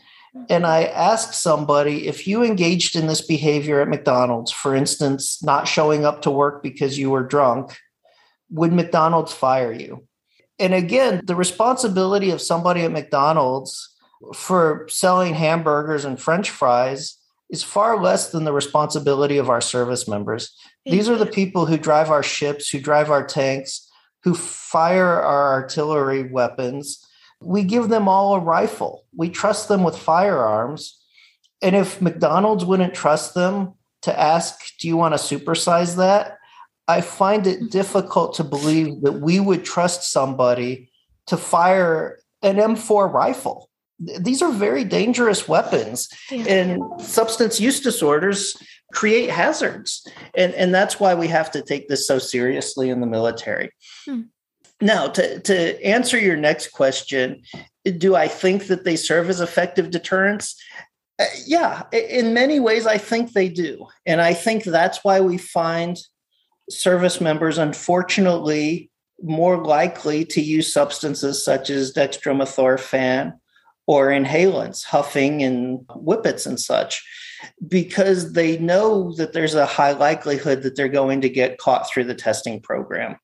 And 0.50 0.66
I 0.66 0.84
ask 0.84 1.32
somebody 1.32 2.06
if 2.06 2.26
you 2.26 2.44
engaged 2.44 2.94
in 2.94 3.06
this 3.06 3.26
behavior 3.26 3.80
at 3.80 3.88
McDonald's, 3.88 4.52
for 4.52 4.76
instance, 4.76 5.42
not 5.42 5.66
showing 5.66 6.04
up 6.04 6.20
to 6.22 6.30
work 6.30 6.62
because 6.62 6.98
you 6.98 7.08
were 7.08 7.22
drunk, 7.22 7.74
would 8.50 8.70
McDonald's 8.70 9.32
fire 9.32 9.72
you? 9.72 10.06
And 10.58 10.75
again, 10.75 11.20
the 11.25 11.36
responsibility 11.36 12.30
of 12.30 12.40
somebody 12.40 12.82
at 12.82 12.92
McDonald's 12.92 13.94
for 14.34 14.86
selling 14.88 15.34
hamburgers 15.34 16.04
and 16.04 16.20
french 16.20 16.50
fries 16.50 17.18
is 17.50 17.62
far 17.62 18.00
less 18.00 18.30
than 18.30 18.44
the 18.44 18.52
responsibility 18.52 19.38
of 19.38 19.50
our 19.50 19.60
service 19.60 20.08
members. 20.08 20.56
These 20.84 21.08
are 21.08 21.16
the 21.16 21.26
people 21.26 21.66
who 21.66 21.76
drive 21.76 22.10
our 22.10 22.22
ships, 22.22 22.70
who 22.70 22.80
drive 22.80 23.10
our 23.10 23.25
tanks, 23.25 23.88
who 24.25 24.34
fire 24.34 25.20
our 25.20 25.52
artillery 25.52 26.25
weapons. 26.25 27.06
We 27.40 27.62
give 27.62 27.88
them 27.88 28.08
all 28.08 28.34
a 28.34 28.40
rifle. 28.40 29.04
We 29.14 29.28
trust 29.28 29.68
them 29.68 29.84
with 29.84 29.96
firearms. 29.96 30.98
And 31.62 31.76
if 31.76 32.00
McDonald's 32.00 32.64
wouldn't 32.64 32.94
trust 32.94 33.34
them 33.34 33.75
to 34.02 34.18
ask, 34.18 34.76
Do 34.78 34.88
you 34.88 34.96
want 34.96 35.16
to 35.16 35.38
supersize 35.38 35.96
that? 35.96 36.35
I 36.88 37.00
find 37.00 37.46
it 37.46 37.70
difficult 37.70 38.34
to 38.34 38.44
believe 38.44 39.02
that 39.02 39.20
we 39.20 39.40
would 39.40 39.64
trust 39.64 40.10
somebody 40.12 40.90
to 41.26 41.36
fire 41.36 42.18
an 42.42 42.56
M4 42.56 43.12
rifle. 43.12 43.68
These 43.98 44.42
are 44.42 44.52
very 44.52 44.84
dangerous 44.84 45.48
weapons, 45.48 46.08
yeah. 46.30 46.44
and 46.44 46.82
substance 47.00 47.58
use 47.58 47.80
disorders 47.80 48.56
create 48.92 49.30
hazards. 49.30 50.06
And, 50.34 50.54
and 50.54 50.74
that's 50.74 51.00
why 51.00 51.14
we 51.14 51.28
have 51.28 51.50
to 51.52 51.62
take 51.62 51.88
this 51.88 52.06
so 52.06 52.18
seriously 52.18 52.90
in 52.90 53.00
the 53.00 53.06
military. 53.06 53.70
Hmm. 54.04 54.22
Now, 54.80 55.08
to, 55.08 55.40
to 55.40 55.84
answer 55.84 56.18
your 56.18 56.36
next 56.36 56.68
question, 56.72 57.42
do 57.98 58.14
I 58.14 58.28
think 58.28 58.66
that 58.66 58.84
they 58.84 58.96
serve 58.96 59.30
as 59.30 59.40
effective 59.40 59.90
deterrents? 59.90 60.54
Uh, 61.18 61.24
yeah, 61.46 61.84
in 61.92 62.34
many 62.34 62.60
ways, 62.60 62.86
I 62.86 62.98
think 62.98 63.32
they 63.32 63.48
do. 63.48 63.86
And 64.04 64.20
I 64.20 64.34
think 64.34 64.64
that's 64.64 65.02
why 65.02 65.20
we 65.20 65.38
find 65.38 65.96
service 66.70 67.20
members, 67.20 67.58
unfortunately, 67.58 68.90
more 69.23 69.62
likely 69.64 70.25
to 70.26 70.40
use 70.40 70.73
substances 70.73 71.44
such 71.44 71.70
as 71.70 71.92
dextromethorphan 71.92 73.32
or 73.87 74.08
inhalants, 74.08 74.85
huffing 74.85 75.42
and 75.42 75.87
whippets 75.94 76.44
and 76.44 76.58
such, 76.58 77.04
because 77.68 78.32
they 78.32 78.58
know 78.58 79.14
that 79.14 79.32
there's 79.32 79.54
a 79.54 79.66
high 79.66 79.92
likelihood 79.92 80.62
that 80.62 80.76
they're 80.76 80.88
going 80.88 81.20
to 81.20 81.28
get 81.28 81.58
caught 81.58 81.88
through 81.88 82.04
the 82.04 82.14
testing 82.14 82.61
program. 82.61 83.16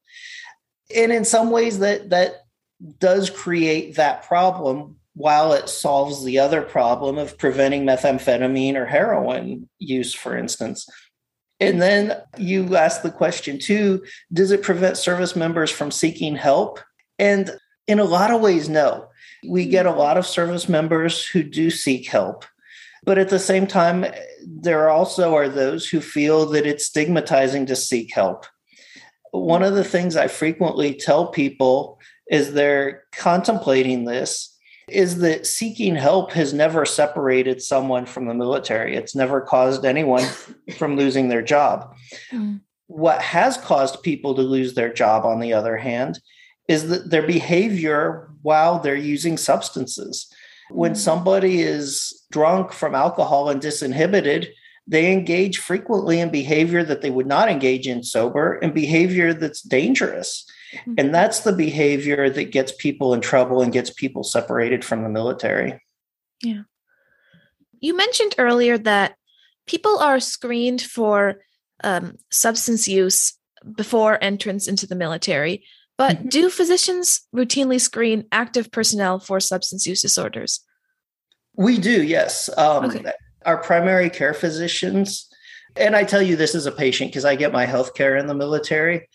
And 0.95 1.13
in 1.13 1.25
some 1.25 1.51
ways, 1.51 1.81
that 1.81 2.11
that 2.11 2.43
does 2.99 3.31
create 3.31 3.97
that 3.97 4.23
problem 4.23 4.97
while 5.15 5.53
it 5.53 5.69
solves 5.69 6.25
the 6.25 6.39
other 6.39 6.63
problem 6.63 7.19
of 7.19 7.37
preventing 7.39 7.85
methamphetamine 7.85 8.77
or 8.77 8.87
heroin 8.87 9.69
use, 9.79 10.15
for 10.15 10.37
instance. 10.37 10.87
And 11.63 11.81
then 11.81 12.21
you 12.37 12.77
ask 12.77 13.03
the 13.03 13.11
question 13.11 13.59
too 13.59 14.05
does 14.33 14.51
it 14.51 14.63
prevent 14.63 14.97
service 14.97 15.37
members 15.37 15.71
from 15.71 15.93
seeking 15.93 16.35
help? 16.35 16.81
And 17.19 17.53
in 17.87 18.01
a 18.01 18.05
lot 18.05 18.33
of 18.33 18.41
ways, 18.41 18.69
no. 18.69 19.09
We 19.49 19.65
hmm. 19.65 19.71
get 19.71 19.87
a 19.87 19.93
lot 19.93 20.17
of 20.17 20.27
service 20.27 20.69
members 20.69 21.25
who 21.25 21.43
do 21.43 21.71
seek 21.71 22.09
help. 22.09 22.45
But 23.05 23.19
at 23.19 23.31
the 23.31 23.39
same 23.39 23.67
time, 23.67 24.07
there 24.47 24.89
also 24.89 25.35
are 25.35 25.49
those 25.49 25.89
who 25.89 26.01
feel 26.01 26.47
that 26.47 26.67
it's 26.67 26.87
stigmatizing 26.87 27.67
to 27.67 27.77
seek 27.77 28.15
help. 28.15 28.47
One 29.33 29.63
of 29.63 29.75
the 29.75 29.85
things 29.85 30.15
I 30.15 30.29
frequently 30.29 30.95
tell 30.95 31.29
people 31.29 31.99
is 32.31 32.53
they're 32.53 33.03
contemplating 33.13 34.05
this 34.05 34.52
is 34.93 35.19
that 35.19 35.47
seeking 35.47 35.97
help 35.97 36.33
has 36.33 36.53
never 36.53 36.85
separated 36.85 37.63
someone 37.63 38.07
from 38.07 38.27
the 38.27 38.35
military. 38.35 38.97
It's 38.97 39.15
never 39.15 39.41
caused 39.41 39.85
anyone 39.85 40.25
from 40.77 40.97
losing 40.97 41.29
their 41.29 41.43
job. 41.43 41.95
Mm. 42.31 42.61
What 42.87 43.23
has 43.23 43.57
caused 43.57 44.03
people 44.03 44.35
to 44.35 44.43
lose 44.43 44.75
their 44.75 44.93
job, 44.93 45.25
on 45.25 45.41
the 45.41 45.53
other 45.53 45.77
hand, 45.77 46.21
is 46.69 46.89
that 46.89 47.11
their 47.11 47.27
behavior 47.27 48.31
while 48.43 48.79
they're 48.79 48.95
using 48.95 49.37
substances. 49.37 50.33
When 50.71 50.93
mm. 50.93 50.97
somebody 50.97 51.63
is 51.63 52.25
drunk 52.31 52.73
from 52.73 52.95
alcohol 52.95 53.49
and 53.49 53.61
disinhibited, 53.61 54.49
they 54.87 55.13
engage 55.13 55.59
frequently 55.59 56.21
in 56.21 56.31
behavior 56.31 56.83
that 56.85 57.03
they 57.03 57.11
would 57.11 57.27
not 57.27 57.49
engage 57.49 57.87
in 57.87 58.03
sober 58.03 58.55
and 58.55 58.75
behavior 58.75 59.33
that's 59.33 59.63
dangerous. 59.63 60.45
Mm-hmm. 60.73 60.95
And 60.99 61.15
that's 61.15 61.41
the 61.41 61.53
behavior 61.53 62.31
that 62.31 62.51
gets 62.51 62.73
people 62.73 63.15
in 63.15 63.21
trouble 63.21 63.63
and 63.63 63.73
gets 63.73 63.91
people 63.91 64.25
separated 64.25 64.85
from 64.85 65.03
the 65.03 65.09
military. 65.09 65.81
Yeah. 66.43 66.63
You 67.81 67.97
mentioned 67.97 68.35
earlier 68.39 68.79
that 68.79 69.17
people 69.67 69.99
are 69.99 70.21
screened 70.21 70.81
for 70.81 71.41
um, 71.85 72.17
substance 72.31 72.89
use 72.89 73.35
before 73.77 74.23
entrance 74.23 74.67
into 74.67 74.87
the 74.87 74.95
military, 74.95 75.65
but 75.99 76.17
mm-hmm. 76.17 76.29
do 76.29 76.51
physicians 76.51 77.21
routinely 77.35 77.81
screen 77.81 78.25
active 78.33 78.71
personnel 78.71 79.19
for 79.19 79.41
substance 79.41 79.87
use 79.87 80.03
disorders? 80.03 80.61
We 81.57 81.79
do, 81.79 82.03
yes. 82.03 82.49
Um, 82.57 82.87
okay. 82.87 83.05
Our 83.45 83.59
primary 83.59 84.09
care 84.09 84.35
physicians, 84.35 85.29
and 85.77 85.95
I 85.95 86.05
tell 86.05 86.23
you 86.23 86.37
this 86.37 86.55
as 86.55 86.67
a 86.67 86.73
patient 86.73 87.11
because 87.11 87.25
I 87.25 87.35
get 87.37 87.53
my 87.53 87.67
health 87.67 87.95
care 87.95 88.17
in 88.17 88.27
the 88.27 88.35
military 88.35 89.09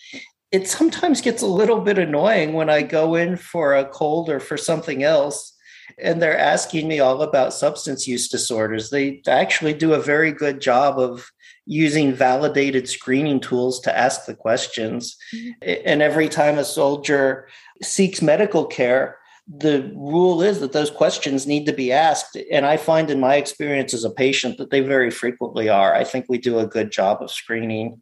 it 0.51 0.67
sometimes 0.67 1.21
gets 1.21 1.41
a 1.41 1.47
little 1.47 1.81
bit 1.81 1.97
annoying 1.97 2.53
when 2.53 2.69
I 2.69 2.81
go 2.81 3.15
in 3.15 3.35
for 3.35 3.75
a 3.75 3.85
cold 3.85 4.29
or 4.29 4.39
for 4.39 4.57
something 4.57 5.03
else 5.03 5.53
and 5.97 6.21
they're 6.21 6.37
asking 6.37 6.87
me 6.87 6.99
all 6.99 7.21
about 7.21 7.53
substance 7.53 8.07
use 8.07 8.27
disorders. 8.27 8.89
They 8.89 9.21
actually 9.27 9.73
do 9.73 9.93
a 9.93 10.01
very 10.01 10.31
good 10.31 10.61
job 10.61 10.99
of 10.99 11.29
using 11.65 12.13
validated 12.13 12.87
screening 12.87 13.39
tools 13.39 13.79
to 13.81 13.97
ask 13.97 14.25
the 14.25 14.35
questions. 14.35 15.17
Mm-hmm. 15.33 15.73
And 15.85 16.01
every 16.01 16.29
time 16.29 16.57
a 16.57 16.65
soldier 16.65 17.47
seeks 17.81 18.21
medical 18.21 18.65
care, 18.65 19.17
the 19.47 19.91
rule 19.95 20.41
is 20.41 20.59
that 20.59 20.73
those 20.73 20.91
questions 20.91 21.47
need 21.47 21.65
to 21.65 21.73
be 21.73 21.91
asked. 21.91 22.37
And 22.51 22.65
I 22.65 22.77
find 22.77 23.09
in 23.09 23.19
my 23.19 23.35
experience 23.35 23.93
as 23.93 24.03
a 24.03 24.09
patient 24.09 24.57
that 24.57 24.71
they 24.71 24.81
very 24.81 25.09
frequently 25.09 25.69
are. 25.69 25.95
I 25.95 26.03
think 26.03 26.25
we 26.27 26.37
do 26.37 26.59
a 26.59 26.67
good 26.67 26.91
job 26.91 27.21
of 27.21 27.31
screening 27.31 28.01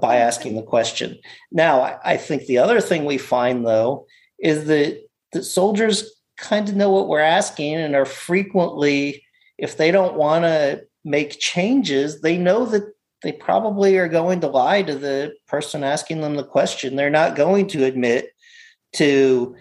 by 0.00 0.16
asking 0.16 0.56
the 0.56 0.62
question. 0.62 1.18
Now, 1.52 1.98
I 2.04 2.16
think 2.16 2.46
the 2.46 2.58
other 2.58 2.80
thing 2.80 3.04
we 3.04 3.18
find 3.18 3.66
though 3.66 4.06
is 4.38 4.66
that 4.66 5.02
the 5.32 5.42
soldiers 5.42 6.10
kind 6.36 6.68
of 6.68 6.76
know 6.76 6.90
what 6.90 7.08
we're 7.08 7.20
asking 7.20 7.74
and 7.74 7.94
are 7.94 8.06
frequently, 8.06 9.24
if 9.58 9.76
they 9.76 9.90
don't 9.90 10.16
want 10.16 10.44
to 10.44 10.84
make 11.04 11.38
changes, 11.38 12.20
they 12.20 12.38
know 12.38 12.66
that 12.66 12.84
they 13.22 13.32
probably 13.32 13.96
are 13.96 14.08
going 14.08 14.40
to 14.40 14.48
lie 14.48 14.82
to 14.82 14.94
the 14.94 15.34
person 15.48 15.82
asking 15.82 16.20
them 16.20 16.36
the 16.36 16.44
question. 16.44 16.96
They're 16.96 17.10
not 17.10 17.36
going 17.36 17.68
to 17.68 17.84
admit 17.84 18.30
to 18.94 19.56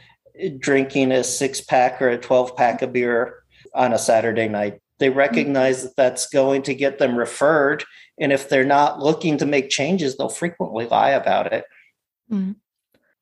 drinking 0.59 1.11
a 1.11 1.23
six 1.23 1.61
pack 1.61 2.01
or 2.01 2.09
a 2.09 2.17
12 2.17 2.55
pack 2.55 2.81
of 2.81 2.91
beer 2.91 3.43
on 3.73 3.93
a 3.93 3.99
Saturday 3.99 4.47
night. 4.47 4.79
They 5.03 5.09
recognize 5.09 5.83
that 5.83 5.97
that's 5.97 6.29
going 6.29 6.61
to 6.63 6.73
get 6.73 6.97
them 6.97 7.17
referred 7.17 7.83
and 8.19 8.31
if 8.31 8.49
they're 8.49 8.65
not 8.65 8.99
looking 8.99 9.37
to 9.37 9.45
make 9.45 9.69
changes, 9.69 10.17
they'll 10.17 10.29
frequently 10.29 10.85
lie 10.85 11.11
about 11.11 11.51
it. 11.51 11.65
Mm. 12.31 12.55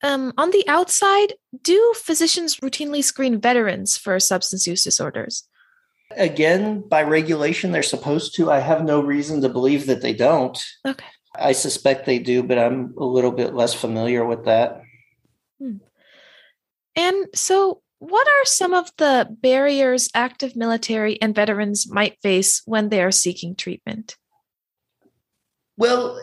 Um, 0.03 0.33
on 0.37 0.51
the 0.51 0.67
outside, 0.67 1.33
do 1.61 1.93
physicians 1.95 2.57
routinely 2.57 3.03
screen 3.03 3.39
veterans 3.39 3.97
for 3.97 4.19
substance 4.19 4.65
use 4.67 4.83
disorders? 4.83 5.47
Again, 6.17 6.81
by 6.81 7.03
regulation, 7.03 7.71
they're 7.71 7.83
supposed 7.83 8.35
to. 8.35 8.51
I 8.51 8.59
have 8.59 8.83
no 8.83 8.99
reason 8.99 9.41
to 9.41 9.49
believe 9.49 9.85
that 9.85 10.01
they 10.01 10.13
don't. 10.13 10.61
Okay. 10.85 11.05
I 11.35 11.53
suspect 11.53 12.05
they 12.05 12.19
do, 12.19 12.43
but 12.43 12.57
I'm 12.57 12.93
a 12.97 13.05
little 13.05 13.31
bit 13.31 13.53
less 13.53 13.73
familiar 13.73 14.25
with 14.25 14.45
that. 14.45 14.81
Hmm. 15.59 15.77
And 16.97 17.27
so, 17.33 17.81
what 18.01 18.27
are 18.27 18.45
some 18.45 18.73
of 18.73 18.91
the 18.97 19.27
barriers 19.41 20.09
active 20.15 20.55
military 20.55 21.21
and 21.21 21.35
veterans 21.35 21.87
might 21.87 22.19
face 22.23 22.63
when 22.65 22.89
they 22.89 22.99
are 22.99 23.11
seeking 23.11 23.55
treatment? 23.55 24.17
Well, 25.77 26.19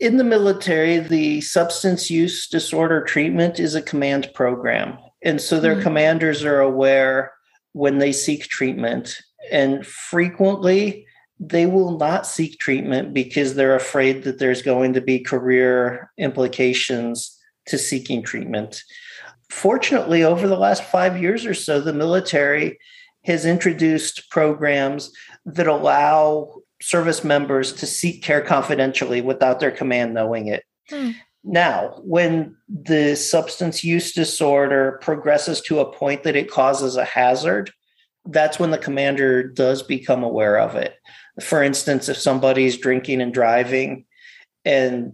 in 0.00 0.16
the 0.16 0.24
military, 0.24 1.00
the 1.00 1.42
substance 1.42 2.10
use 2.10 2.48
disorder 2.48 3.04
treatment 3.04 3.60
is 3.60 3.74
a 3.74 3.82
command 3.82 4.30
program. 4.32 4.96
And 5.22 5.38
so 5.38 5.60
their 5.60 5.74
mm-hmm. 5.74 5.82
commanders 5.82 6.44
are 6.44 6.60
aware 6.60 7.32
when 7.72 7.98
they 7.98 8.12
seek 8.12 8.44
treatment. 8.44 9.18
And 9.52 9.86
frequently, 9.86 11.06
they 11.38 11.66
will 11.66 11.98
not 11.98 12.26
seek 12.26 12.58
treatment 12.58 13.12
because 13.12 13.54
they're 13.54 13.76
afraid 13.76 14.22
that 14.22 14.38
there's 14.38 14.62
going 14.62 14.94
to 14.94 15.02
be 15.02 15.18
career 15.18 16.10
implications 16.16 17.38
to 17.66 17.76
seeking 17.76 18.22
treatment. 18.22 18.82
Fortunately, 19.50 20.22
over 20.22 20.46
the 20.46 20.58
last 20.58 20.84
five 20.84 21.20
years 21.20 21.46
or 21.46 21.54
so, 21.54 21.80
the 21.80 21.92
military 21.92 22.78
has 23.24 23.44
introduced 23.44 24.30
programs 24.30 25.10
that 25.44 25.66
allow 25.66 26.54
service 26.80 27.24
members 27.24 27.72
to 27.72 27.86
seek 27.86 28.22
care 28.22 28.40
confidentially 28.40 29.20
without 29.20 29.60
their 29.60 29.70
command 29.70 30.14
knowing 30.14 30.48
it. 30.48 30.64
Hmm. 30.88 31.10
Now, 31.44 32.00
when 32.02 32.56
the 32.68 33.16
substance 33.16 33.82
use 33.82 34.12
disorder 34.12 34.98
progresses 35.02 35.60
to 35.62 35.80
a 35.80 35.90
point 35.90 36.24
that 36.24 36.36
it 36.36 36.50
causes 36.50 36.96
a 36.96 37.04
hazard, 37.04 37.70
that's 38.26 38.58
when 38.58 38.70
the 38.70 38.78
commander 38.78 39.42
does 39.42 39.82
become 39.82 40.22
aware 40.22 40.58
of 40.58 40.74
it. 40.74 40.96
For 41.40 41.62
instance, 41.62 42.08
if 42.08 42.16
somebody's 42.16 42.76
drinking 42.76 43.22
and 43.22 43.32
driving 43.32 44.04
and 44.64 45.12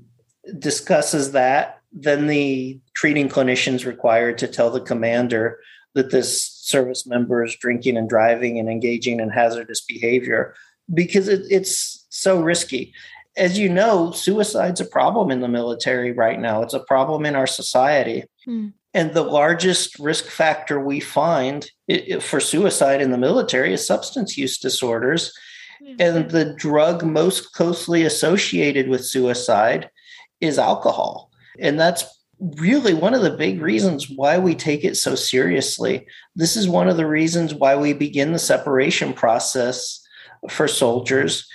discusses 0.58 1.32
that, 1.32 1.80
then 1.94 2.26
the 2.26 2.78
treating 2.94 3.28
clinician 3.28 3.74
is 3.74 3.86
required 3.86 4.36
to 4.38 4.48
tell 4.48 4.70
the 4.70 4.80
commander 4.80 5.60
that 5.94 6.10
this 6.10 6.42
service 6.42 7.06
member 7.06 7.44
is 7.44 7.56
drinking 7.56 7.96
and 7.96 8.08
driving 8.08 8.58
and 8.58 8.68
engaging 8.68 9.20
in 9.20 9.30
hazardous 9.30 9.80
behavior 9.82 10.54
because 10.92 11.28
it, 11.28 11.42
it's 11.48 12.04
so 12.10 12.42
risky. 12.42 12.92
As 13.36 13.58
you 13.58 13.68
know, 13.68 14.10
suicide's 14.10 14.80
a 14.80 14.84
problem 14.84 15.30
in 15.30 15.40
the 15.40 15.48
military 15.48 16.12
right 16.12 16.38
now. 16.38 16.62
It's 16.62 16.74
a 16.74 16.80
problem 16.80 17.24
in 17.24 17.36
our 17.36 17.46
society. 17.46 18.24
Hmm. 18.44 18.68
And 18.92 19.12
the 19.12 19.22
largest 19.22 19.98
risk 19.98 20.26
factor 20.26 20.78
we 20.78 21.00
find 21.00 21.68
for 22.20 22.38
suicide 22.38 23.00
in 23.00 23.10
the 23.10 23.18
military 23.18 23.72
is 23.72 23.86
substance 23.86 24.36
use 24.36 24.58
disorders. 24.58 25.32
Hmm. 25.80 25.94
And 25.98 26.30
the 26.30 26.54
drug 26.54 27.04
most 27.04 27.52
closely 27.52 28.02
associated 28.02 28.88
with 28.88 29.04
suicide 29.04 29.90
is 30.40 30.58
alcohol. 30.58 31.30
And 31.58 31.78
that's 31.78 32.04
really 32.38 32.94
one 32.94 33.14
of 33.14 33.22
the 33.22 33.30
big 33.30 33.60
reasons 33.60 34.10
why 34.10 34.38
we 34.38 34.54
take 34.54 34.84
it 34.84 34.96
so 34.96 35.14
seriously. 35.14 36.06
This 36.34 36.56
is 36.56 36.68
one 36.68 36.88
of 36.88 36.96
the 36.96 37.06
reasons 37.06 37.54
why 37.54 37.76
we 37.76 37.92
begin 37.92 38.32
the 38.32 38.38
separation 38.38 39.12
process 39.12 40.00
for 40.50 40.68
soldiers 40.68 41.48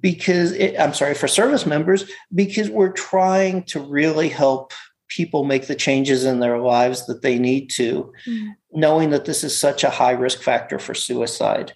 because 0.00 0.52
it, 0.52 0.78
I'm 0.78 0.94
sorry, 0.94 1.14
for 1.14 1.28
service 1.28 1.66
members, 1.66 2.04
because 2.34 2.70
we're 2.70 2.92
trying 2.92 3.64
to 3.64 3.80
really 3.80 4.28
help 4.28 4.72
people 5.08 5.44
make 5.44 5.66
the 5.66 5.74
changes 5.74 6.24
in 6.24 6.40
their 6.40 6.58
lives 6.58 7.06
that 7.06 7.22
they 7.22 7.38
need 7.38 7.70
to, 7.70 8.12
mm. 8.26 8.54
knowing 8.72 9.10
that 9.10 9.24
this 9.24 9.44
is 9.44 9.56
such 9.56 9.84
a 9.84 9.90
high 9.90 10.12
risk 10.12 10.42
factor 10.42 10.78
for 10.78 10.94
suicide. 10.94 11.72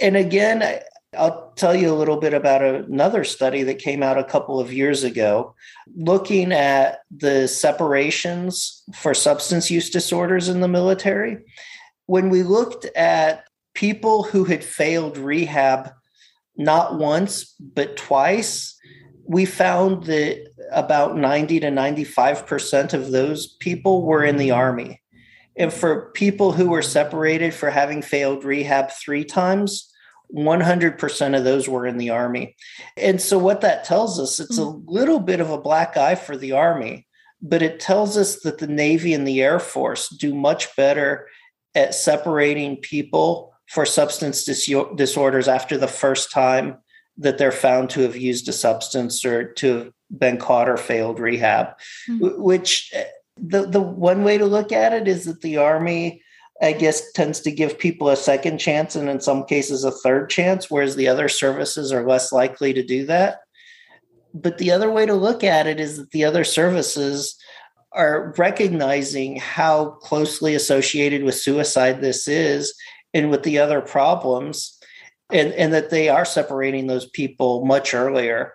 And 0.00 0.16
again, 0.16 0.80
I'll 1.16 1.52
tell 1.56 1.74
you 1.74 1.92
a 1.92 1.96
little 1.96 2.18
bit 2.18 2.34
about 2.34 2.62
another 2.62 3.24
study 3.24 3.62
that 3.64 3.78
came 3.78 4.02
out 4.02 4.18
a 4.18 4.24
couple 4.24 4.60
of 4.60 4.72
years 4.72 5.04
ago 5.04 5.54
looking 5.96 6.52
at 6.52 7.00
the 7.10 7.48
separations 7.48 8.82
for 8.94 9.14
substance 9.14 9.70
use 9.70 9.90
disorders 9.90 10.48
in 10.48 10.60
the 10.60 10.68
military. 10.68 11.38
When 12.06 12.30
we 12.30 12.42
looked 12.42 12.84
at 12.96 13.44
people 13.74 14.22
who 14.22 14.44
had 14.44 14.64
failed 14.64 15.18
rehab 15.18 15.90
not 16.56 16.98
once, 16.98 17.54
but 17.60 17.96
twice, 17.96 18.78
we 19.24 19.44
found 19.44 20.04
that 20.04 20.48
about 20.72 21.16
90 21.16 21.60
to 21.60 21.68
95% 21.68 22.94
of 22.94 23.10
those 23.10 23.46
people 23.46 24.02
were 24.02 24.24
in 24.24 24.36
the 24.36 24.50
Army. 24.50 25.02
And 25.56 25.72
for 25.72 26.10
people 26.12 26.52
who 26.52 26.68
were 26.68 26.82
separated 26.82 27.54
for 27.54 27.70
having 27.70 28.02
failed 28.02 28.44
rehab 28.44 28.90
three 28.90 29.24
times, 29.24 29.92
100% 30.34 31.38
of 31.38 31.44
those 31.44 31.68
were 31.68 31.86
in 31.86 31.98
the 31.98 32.10
Army. 32.10 32.56
And 32.96 33.20
so, 33.20 33.38
what 33.38 33.60
that 33.60 33.84
tells 33.84 34.18
us, 34.18 34.40
it's 34.40 34.58
a 34.58 34.62
mm. 34.62 34.82
little 34.86 35.20
bit 35.20 35.40
of 35.40 35.50
a 35.50 35.60
black 35.60 35.96
eye 35.96 36.14
for 36.14 36.36
the 36.36 36.52
Army, 36.52 37.06
but 37.40 37.62
it 37.62 37.80
tells 37.80 38.16
us 38.16 38.40
that 38.40 38.58
the 38.58 38.66
Navy 38.66 39.14
and 39.14 39.26
the 39.26 39.42
Air 39.42 39.58
Force 39.58 40.08
do 40.08 40.34
much 40.34 40.74
better 40.76 41.28
at 41.74 41.94
separating 41.94 42.76
people 42.76 43.52
for 43.68 43.84
substance 43.84 44.44
dis- 44.44 44.72
disorders 44.94 45.48
after 45.48 45.76
the 45.76 45.88
first 45.88 46.30
time 46.30 46.78
that 47.18 47.38
they're 47.38 47.52
found 47.52 47.90
to 47.90 48.02
have 48.02 48.16
used 48.16 48.48
a 48.48 48.52
substance 48.52 49.24
or 49.24 49.52
to 49.54 49.74
have 49.74 49.92
been 50.16 50.38
caught 50.38 50.68
or 50.68 50.76
failed 50.76 51.18
rehab, 51.18 51.68
mm-hmm. 52.08 52.40
which 52.40 52.90
eh, 52.94 53.04
the, 53.38 53.66
the 53.66 53.80
one 53.80 54.24
way 54.24 54.38
to 54.38 54.46
look 54.46 54.72
at 54.72 54.92
it 54.92 55.08
is 55.08 55.24
that 55.24 55.40
the 55.42 55.58
Army, 55.58 56.22
I 56.62 56.72
guess, 56.72 57.12
tends 57.12 57.40
to 57.40 57.50
give 57.50 57.78
people 57.78 58.08
a 58.08 58.16
second 58.16 58.58
chance 58.58 58.96
and 58.96 59.08
in 59.08 59.20
some 59.20 59.44
cases 59.44 59.84
a 59.84 59.90
third 59.90 60.30
chance, 60.30 60.70
whereas 60.70 60.96
the 60.96 61.08
other 61.08 61.28
services 61.28 61.92
are 61.92 62.06
less 62.06 62.32
likely 62.32 62.72
to 62.72 62.82
do 62.82 63.04
that. 63.06 63.40
But 64.32 64.58
the 64.58 64.70
other 64.70 64.90
way 64.90 65.06
to 65.06 65.14
look 65.14 65.44
at 65.44 65.66
it 65.66 65.80
is 65.80 65.98
that 65.98 66.10
the 66.10 66.24
other 66.24 66.44
services 66.44 67.36
are 67.92 68.34
recognizing 68.36 69.36
how 69.36 69.90
closely 70.02 70.54
associated 70.54 71.24
with 71.24 71.34
suicide 71.34 72.00
this 72.00 72.28
is 72.28 72.74
and 73.14 73.30
with 73.30 73.42
the 73.42 73.58
other 73.58 73.80
problems 73.80 74.78
and, 75.30 75.52
and 75.54 75.72
that 75.72 75.90
they 75.90 76.08
are 76.08 76.24
separating 76.24 76.86
those 76.86 77.08
people 77.10 77.64
much 77.64 77.94
earlier 77.94 78.52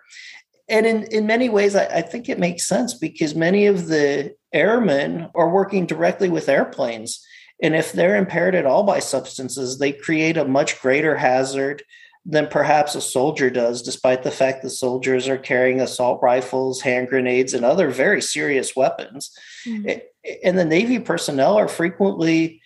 and 0.70 0.86
in, 0.86 1.04
in 1.12 1.28
many 1.28 1.50
ways 1.50 1.76
I, 1.76 1.86
I, 1.86 2.02
think 2.02 2.30
it 2.30 2.40
makes 2.40 2.68
sense 2.68 2.94
because 2.94 3.36
many 3.36 3.66
of 3.66 3.88
the 3.88 4.34
airmen 4.54 5.30
are 5.36 5.50
working 5.50 5.86
directly 5.86 6.30
with 6.30 6.48
airplanes 6.48 7.24
and 7.62 7.76
if 7.76 7.92
they're 7.92 8.16
impaired 8.16 8.56
at 8.56 8.66
all 8.66 8.84
by 8.84 9.00
substances 9.00 9.78
they 9.78 9.92
create 9.92 10.38
a 10.38 10.46
much 10.46 10.82
greater 10.82 11.16
hazard 11.16 11.84
than 12.24 12.48
perhaps 12.48 12.94
a 12.94 13.02
soldier 13.02 13.50
does 13.50 13.82
despite 13.82 14.24
the 14.24 14.32
fact 14.32 14.62
that 14.62 14.70
soldiers 14.70 15.28
are 15.28 15.38
carrying 15.38 15.82
assault 15.82 16.20
rifles 16.22 16.82
hand 16.82 17.08
grenades 17.08 17.54
and 17.54 17.66
other 17.66 17.90
very 17.90 18.22
serious 18.22 18.76
weapons 18.76 19.36
mm-hmm. 19.66 20.00
and 20.44 20.58
the 20.58 20.66
navy 20.66 21.00
personnel 21.00 21.58
are 21.58 21.68
frequently 21.68 22.62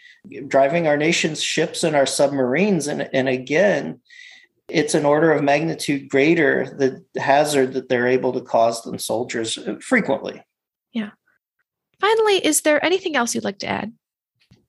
driving 0.48 0.88
our 0.88 0.98
nation's 0.98 1.42
ships 1.42 1.84
and 1.84 1.96
our 1.96 2.06
submarines. 2.06 2.88
And, 2.88 3.10
and 3.14 3.28
again, 3.28 4.02
it's 4.68 4.96
an 4.96 5.06
order 5.06 5.32
of 5.32 5.44
magnitude 5.44 6.10
greater 6.10 6.66
the 6.66 7.22
hazard 7.22 7.74
that 7.74 7.90
they're 7.90 8.08
able 8.08 8.34
to 8.34 8.42
cause 8.42 8.82
than 8.84 8.98
soldiers 8.98 9.58
frequently. 9.82 10.42
Yeah. 10.92 11.12
Finally, 12.00 12.46
is 12.46 12.62
there 12.62 12.84
anything 12.84 13.16
else 13.16 13.36
you'd 13.36 13.44
like 13.44 13.60
to 13.60 13.68
add? 13.68 13.94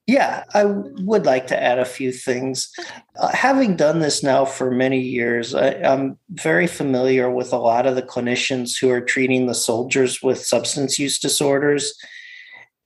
Yeah, 0.06 0.44
I 0.54 0.64
would 0.64 1.26
like 1.26 1.48
to 1.48 1.60
add 1.60 1.80
a 1.80 1.84
few 1.84 2.12
things. 2.12 2.70
Uh, 3.18 3.28
having 3.28 3.74
done 3.74 3.98
this 3.98 4.22
now 4.22 4.44
for 4.44 4.70
many 4.70 5.00
years, 5.00 5.52
I, 5.52 5.70
am 5.70 6.16
very 6.30 6.68
familiar 6.68 7.28
with 7.28 7.52
a 7.52 7.58
lot 7.58 7.86
of 7.86 7.96
the 7.96 8.02
clinicians 8.02 8.78
who 8.80 8.88
are 8.90 9.00
treating 9.00 9.46
the 9.46 9.54
soldiers 9.54 10.22
with 10.22 10.38
substance 10.38 10.96
use 10.96 11.18
disorders 11.18 11.92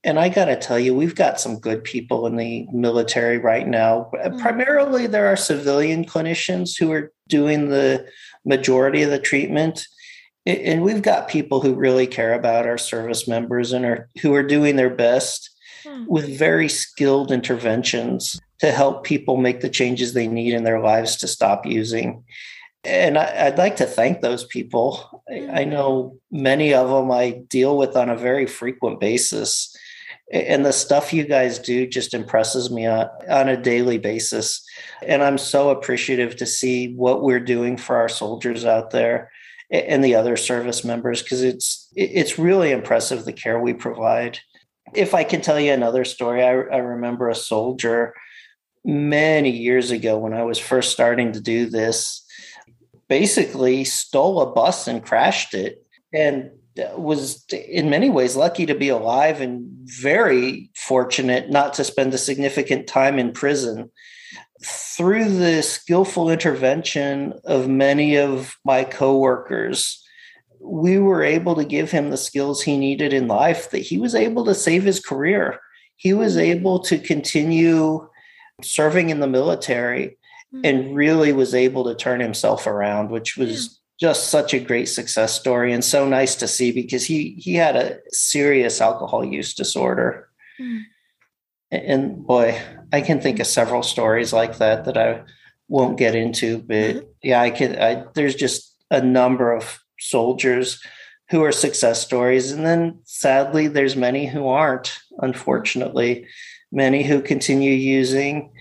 and 0.03 0.19
I 0.19 0.29
got 0.29 0.45
to 0.45 0.55
tell 0.55 0.79
you, 0.79 0.95
we've 0.95 1.15
got 1.15 1.39
some 1.39 1.59
good 1.59 1.83
people 1.83 2.25
in 2.25 2.35
the 2.35 2.65
military 2.73 3.37
right 3.37 3.67
now. 3.67 4.09
Mm-hmm. 4.13 4.39
Primarily, 4.39 5.05
there 5.05 5.27
are 5.27 5.35
civilian 5.35 6.05
clinicians 6.05 6.77
who 6.77 6.91
are 6.91 7.11
doing 7.27 7.69
the 7.69 8.07
majority 8.43 9.03
of 9.03 9.11
the 9.11 9.19
treatment. 9.19 9.85
And 10.47 10.81
we've 10.81 11.03
got 11.03 11.27
people 11.27 11.61
who 11.61 11.75
really 11.75 12.07
care 12.07 12.33
about 12.33 12.65
our 12.65 12.79
service 12.79 13.27
members 13.27 13.73
and 13.73 13.85
are 13.85 14.09
who 14.21 14.33
are 14.33 14.41
doing 14.41 14.75
their 14.75 14.89
best. 14.89 15.51
With 16.07 16.37
very 16.37 16.69
skilled 16.69 17.31
interventions 17.31 18.39
to 18.59 18.71
help 18.71 19.03
people 19.03 19.37
make 19.37 19.61
the 19.61 19.69
changes 19.69 20.13
they 20.13 20.27
need 20.27 20.53
in 20.53 20.63
their 20.63 20.79
lives 20.79 21.15
to 21.17 21.27
stop 21.27 21.65
using. 21.65 22.23
And 22.83 23.17
I, 23.17 23.49
would 23.49 23.57
like 23.57 23.75
to 23.77 23.85
thank 23.85 24.21
those 24.21 24.43
people. 24.45 25.23
I 25.29 25.63
hmm. 25.63 25.69
know 25.69 26.17
many 26.31 26.73
of 26.73 26.89
them 26.89 27.11
I 27.11 27.41
deal 27.47 27.77
with 27.77 27.95
on 27.95 28.09
a 28.09 28.17
very 28.17 28.47
frequent 28.47 28.99
basis 28.99 29.75
and 30.31 30.65
the 30.65 30.71
stuff 30.71 31.13
you 31.13 31.25
guys 31.25 31.59
do 31.59 31.85
just 31.85 32.13
impresses 32.13 32.71
me 32.71 32.85
on, 32.85 33.09
on 33.29 33.49
a 33.49 33.61
daily 33.61 33.97
basis 33.97 34.65
and 35.05 35.21
i'm 35.21 35.37
so 35.37 35.69
appreciative 35.69 36.35
to 36.35 36.45
see 36.45 36.93
what 36.95 37.21
we're 37.21 37.39
doing 37.39 37.77
for 37.77 37.97
our 37.97 38.09
soldiers 38.09 38.65
out 38.65 38.91
there 38.91 39.31
and 39.69 40.03
the 40.03 40.15
other 40.15 40.37
service 40.37 40.83
members 40.83 41.21
because 41.21 41.41
it's 41.41 41.89
it's 41.95 42.39
really 42.39 42.71
impressive 42.71 43.25
the 43.25 43.33
care 43.33 43.59
we 43.59 43.73
provide 43.73 44.39
if 44.93 45.13
i 45.13 45.23
can 45.23 45.41
tell 45.41 45.59
you 45.59 45.71
another 45.71 46.05
story 46.05 46.43
I, 46.43 46.51
I 46.51 46.77
remember 46.77 47.29
a 47.29 47.35
soldier 47.35 48.13
many 48.83 49.51
years 49.51 49.91
ago 49.91 50.17
when 50.17 50.33
i 50.33 50.43
was 50.43 50.59
first 50.59 50.91
starting 50.91 51.33
to 51.33 51.41
do 51.41 51.67
this 51.67 52.25
basically 53.07 53.83
stole 53.83 54.41
a 54.41 54.51
bus 54.51 54.87
and 54.87 55.03
crashed 55.03 55.53
it 55.53 55.85
and 56.13 56.49
uh, 56.79 56.97
was 56.97 57.43
in 57.51 57.89
many 57.89 58.09
ways 58.09 58.37
lucky 58.37 58.65
to 58.65 58.73
be 58.73 58.87
alive 58.87 59.41
and 59.41 59.67
very 59.83 60.69
fortunate 60.75 61.49
not 61.49 61.73
to 61.73 61.83
spend 61.83 62.13
a 62.13 62.17
significant 62.17 62.87
time 62.87 63.19
in 63.19 63.33
prison. 63.33 63.91
Through 64.63 65.25
the 65.25 65.61
skillful 65.61 66.29
intervention 66.29 67.33
of 67.43 67.67
many 67.67 68.17
of 68.17 68.55
my 68.63 68.85
coworkers, 68.85 70.01
we 70.63 70.99
were 70.99 71.23
able 71.23 71.55
to 71.55 71.65
give 71.65 71.91
him 71.91 72.09
the 72.09 72.17
skills 72.17 72.61
he 72.61 72.77
needed 72.77 73.13
in 73.13 73.27
life 73.27 73.71
that 73.71 73.79
he 73.79 73.97
was 73.97 74.15
able 74.15 74.45
to 74.45 74.55
save 74.55 74.83
his 74.83 74.99
career. 74.99 75.59
He 75.95 76.13
was 76.13 76.37
able 76.37 76.79
to 76.81 76.99
continue 76.99 78.07
serving 78.63 79.09
in 79.09 79.19
the 79.19 79.27
military 79.27 80.17
mm-hmm. 80.53 80.61
and 80.63 80.95
really 80.95 81.33
was 81.33 81.55
able 81.55 81.83
to 81.85 81.95
turn 81.95 82.19
himself 82.19 82.67
around, 82.67 83.09
which 83.09 83.37
was 83.37 83.81
just 84.01 84.29
such 84.29 84.53
a 84.53 84.59
great 84.59 84.89
success 84.89 85.39
story 85.39 85.71
and 85.71 85.85
so 85.85 86.07
nice 86.07 86.35
to 86.35 86.47
see 86.47 86.71
because 86.71 87.05
he 87.05 87.35
he 87.37 87.53
had 87.53 87.75
a 87.75 87.99
serious 88.09 88.81
alcohol 88.81 89.23
use 89.23 89.53
disorder 89.53 90.27
mm. 90.59 90.81
and 91.69 92.25
boy 92.25 92.59
i 92.91 92.99
can 92.99 93.21
think 93.21 93.39
of 93.39 93.45
several 93.45 93.83
stories 93.83 94.33
like 94.33 94.57
that 94.57 94.85
that 94.85 94.97
i 94.97 95.21
won't 95.67 95.99
get 95.99 96.15
into 96.15 96.57
but 96.63 96.95
mm-hmm. 96.95 97.05
yeah 97.21 97.39
i 97.39 97.51
can 97.51 97.79
I, 97.79 98.05
there's 98.15 98.33
just 98.33 98.75
a 98.89 99.01
number 99.03 99.53
of 99.53 99.80
soldiers 100.01 100.81
who 101.29 101.43
are 101.43 101.51
success 101.51 102.01
stories 102.01 102.51
and 102.51 102.65
then 102.65 102.99
sadly 103.05 103.67
there's 103.67 103.95
many 103.95 104.27
who 104.27 104.47
aren't 104.47 104.99
unfortunately 105.19 106.25
many 106.71 107.03
who 107.03 107.21
continue 107.21 107.71
using 107.71 108.51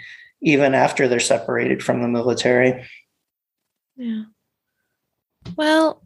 even 0.43 0.75
after 0.75 1.09
they're 1.09 1.21
separated 1.21 1.83
from 1.83 2.03
the 2.03 2.09
military 2.09 2.87
yeah 3.97 4.23
well, 5.57 6.03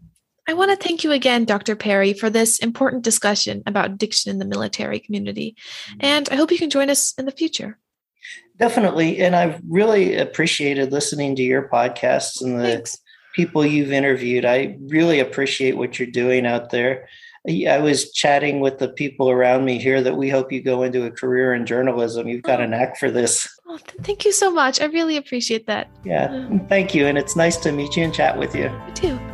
I 0.49 0.53
want 0.53 0.71
to 0.71 0.77
thank 0.77 1.05
you 1.05 1.13
again, 1.13 1.45
Dr. 1.45 1.75
Perry, 1.75 2.13
for 2.13 2.29
this 2.29 2.59
important 2.59 3.03
discussion 3.03 3.63
about 3.67 3.91
addiction 3.91 4.31
in 4.31 4.39
the 4.39 4.45
military 4.45 5.01
community. 5.01 5.57
Mm-hmm. 5.89 5.99
And 6.01 6.29
I 6.31 6.37
hope 6.37 6.51
you 6.51 6.59
can 6.59 6.71
join 6.71 6.91
us 6.91 7.15
in 7.19 7.25
the 7.25 7.33
future. 7.33 7.79
Definitely. 8.59 9.21
And 9.21 9.35
I've 9.35 9.61
really 9.69 10.17
appreciated 10.17 10.93
listening 10.93 11.35
to 11.37 11.43
your 11.43 11.69
podcasts 11.69 12.43
and 12.43 12.59
the 12.59 12.65
Thanks. 12.65 12.99
People 13.35 13.67
you've 13.67 13.93
interviewed. 13.93 14.45
I 14.45 14.77
really 14.81 15.21
appreciate 15.21 15.77
what 15.77 15.99
you're 15.99 16.09
doing 16.09 16.47
out 16.47 16.71
there. 16.71 17.09
I 17.47 17.79
was 17.79 18.11
chatting 18.13 18.61
with 18.61 18.79
the 18.79 18.89
people 18.89 19.29
around 19.29 19.67
me 19.67 19.79
here 19.79 20.03
that 20.03 20.17
we 20.17 20.31
hope 20.31 20.51
you 20.51 20.63
go 20.63 20.83
into 20.83 21.05
a 21.05 21.11
career 21.11 21.53
in 21.53 21.67
journalism. 21.67 22.27
You've 22.27 22.43
got 22.43 22.61
oh. 22.61 22.65
a 22.65 22.67
knack 22.67 22.97
for 22.97 23.11
this. 23.11 23.47
Oh, 23.67 23.79
thank 24.03 24.25
you 24.25 24.33
so 24.33 24.51
much. 24.51 24.81
I 24.81 24.87
really 24.87 25.19
appreciate 25.19 25.67
that. 25.67 25.91
Yeah, 26.05 26.33
um, 26.33 26.67
thank 26.69 26.95
you. 26.95 27.07
And 27.07 27.19
it's 27.19 27.37
nice 27.37 27.59
to 27.59 27.73
meet 27.73 27.97
you 27.97 28.05
and 28.05 28.15
chat 28.15 28.39
with 28.39 28.55
you. 28.55 28.71
Me 28.71 28.93
too. 28.95 29.34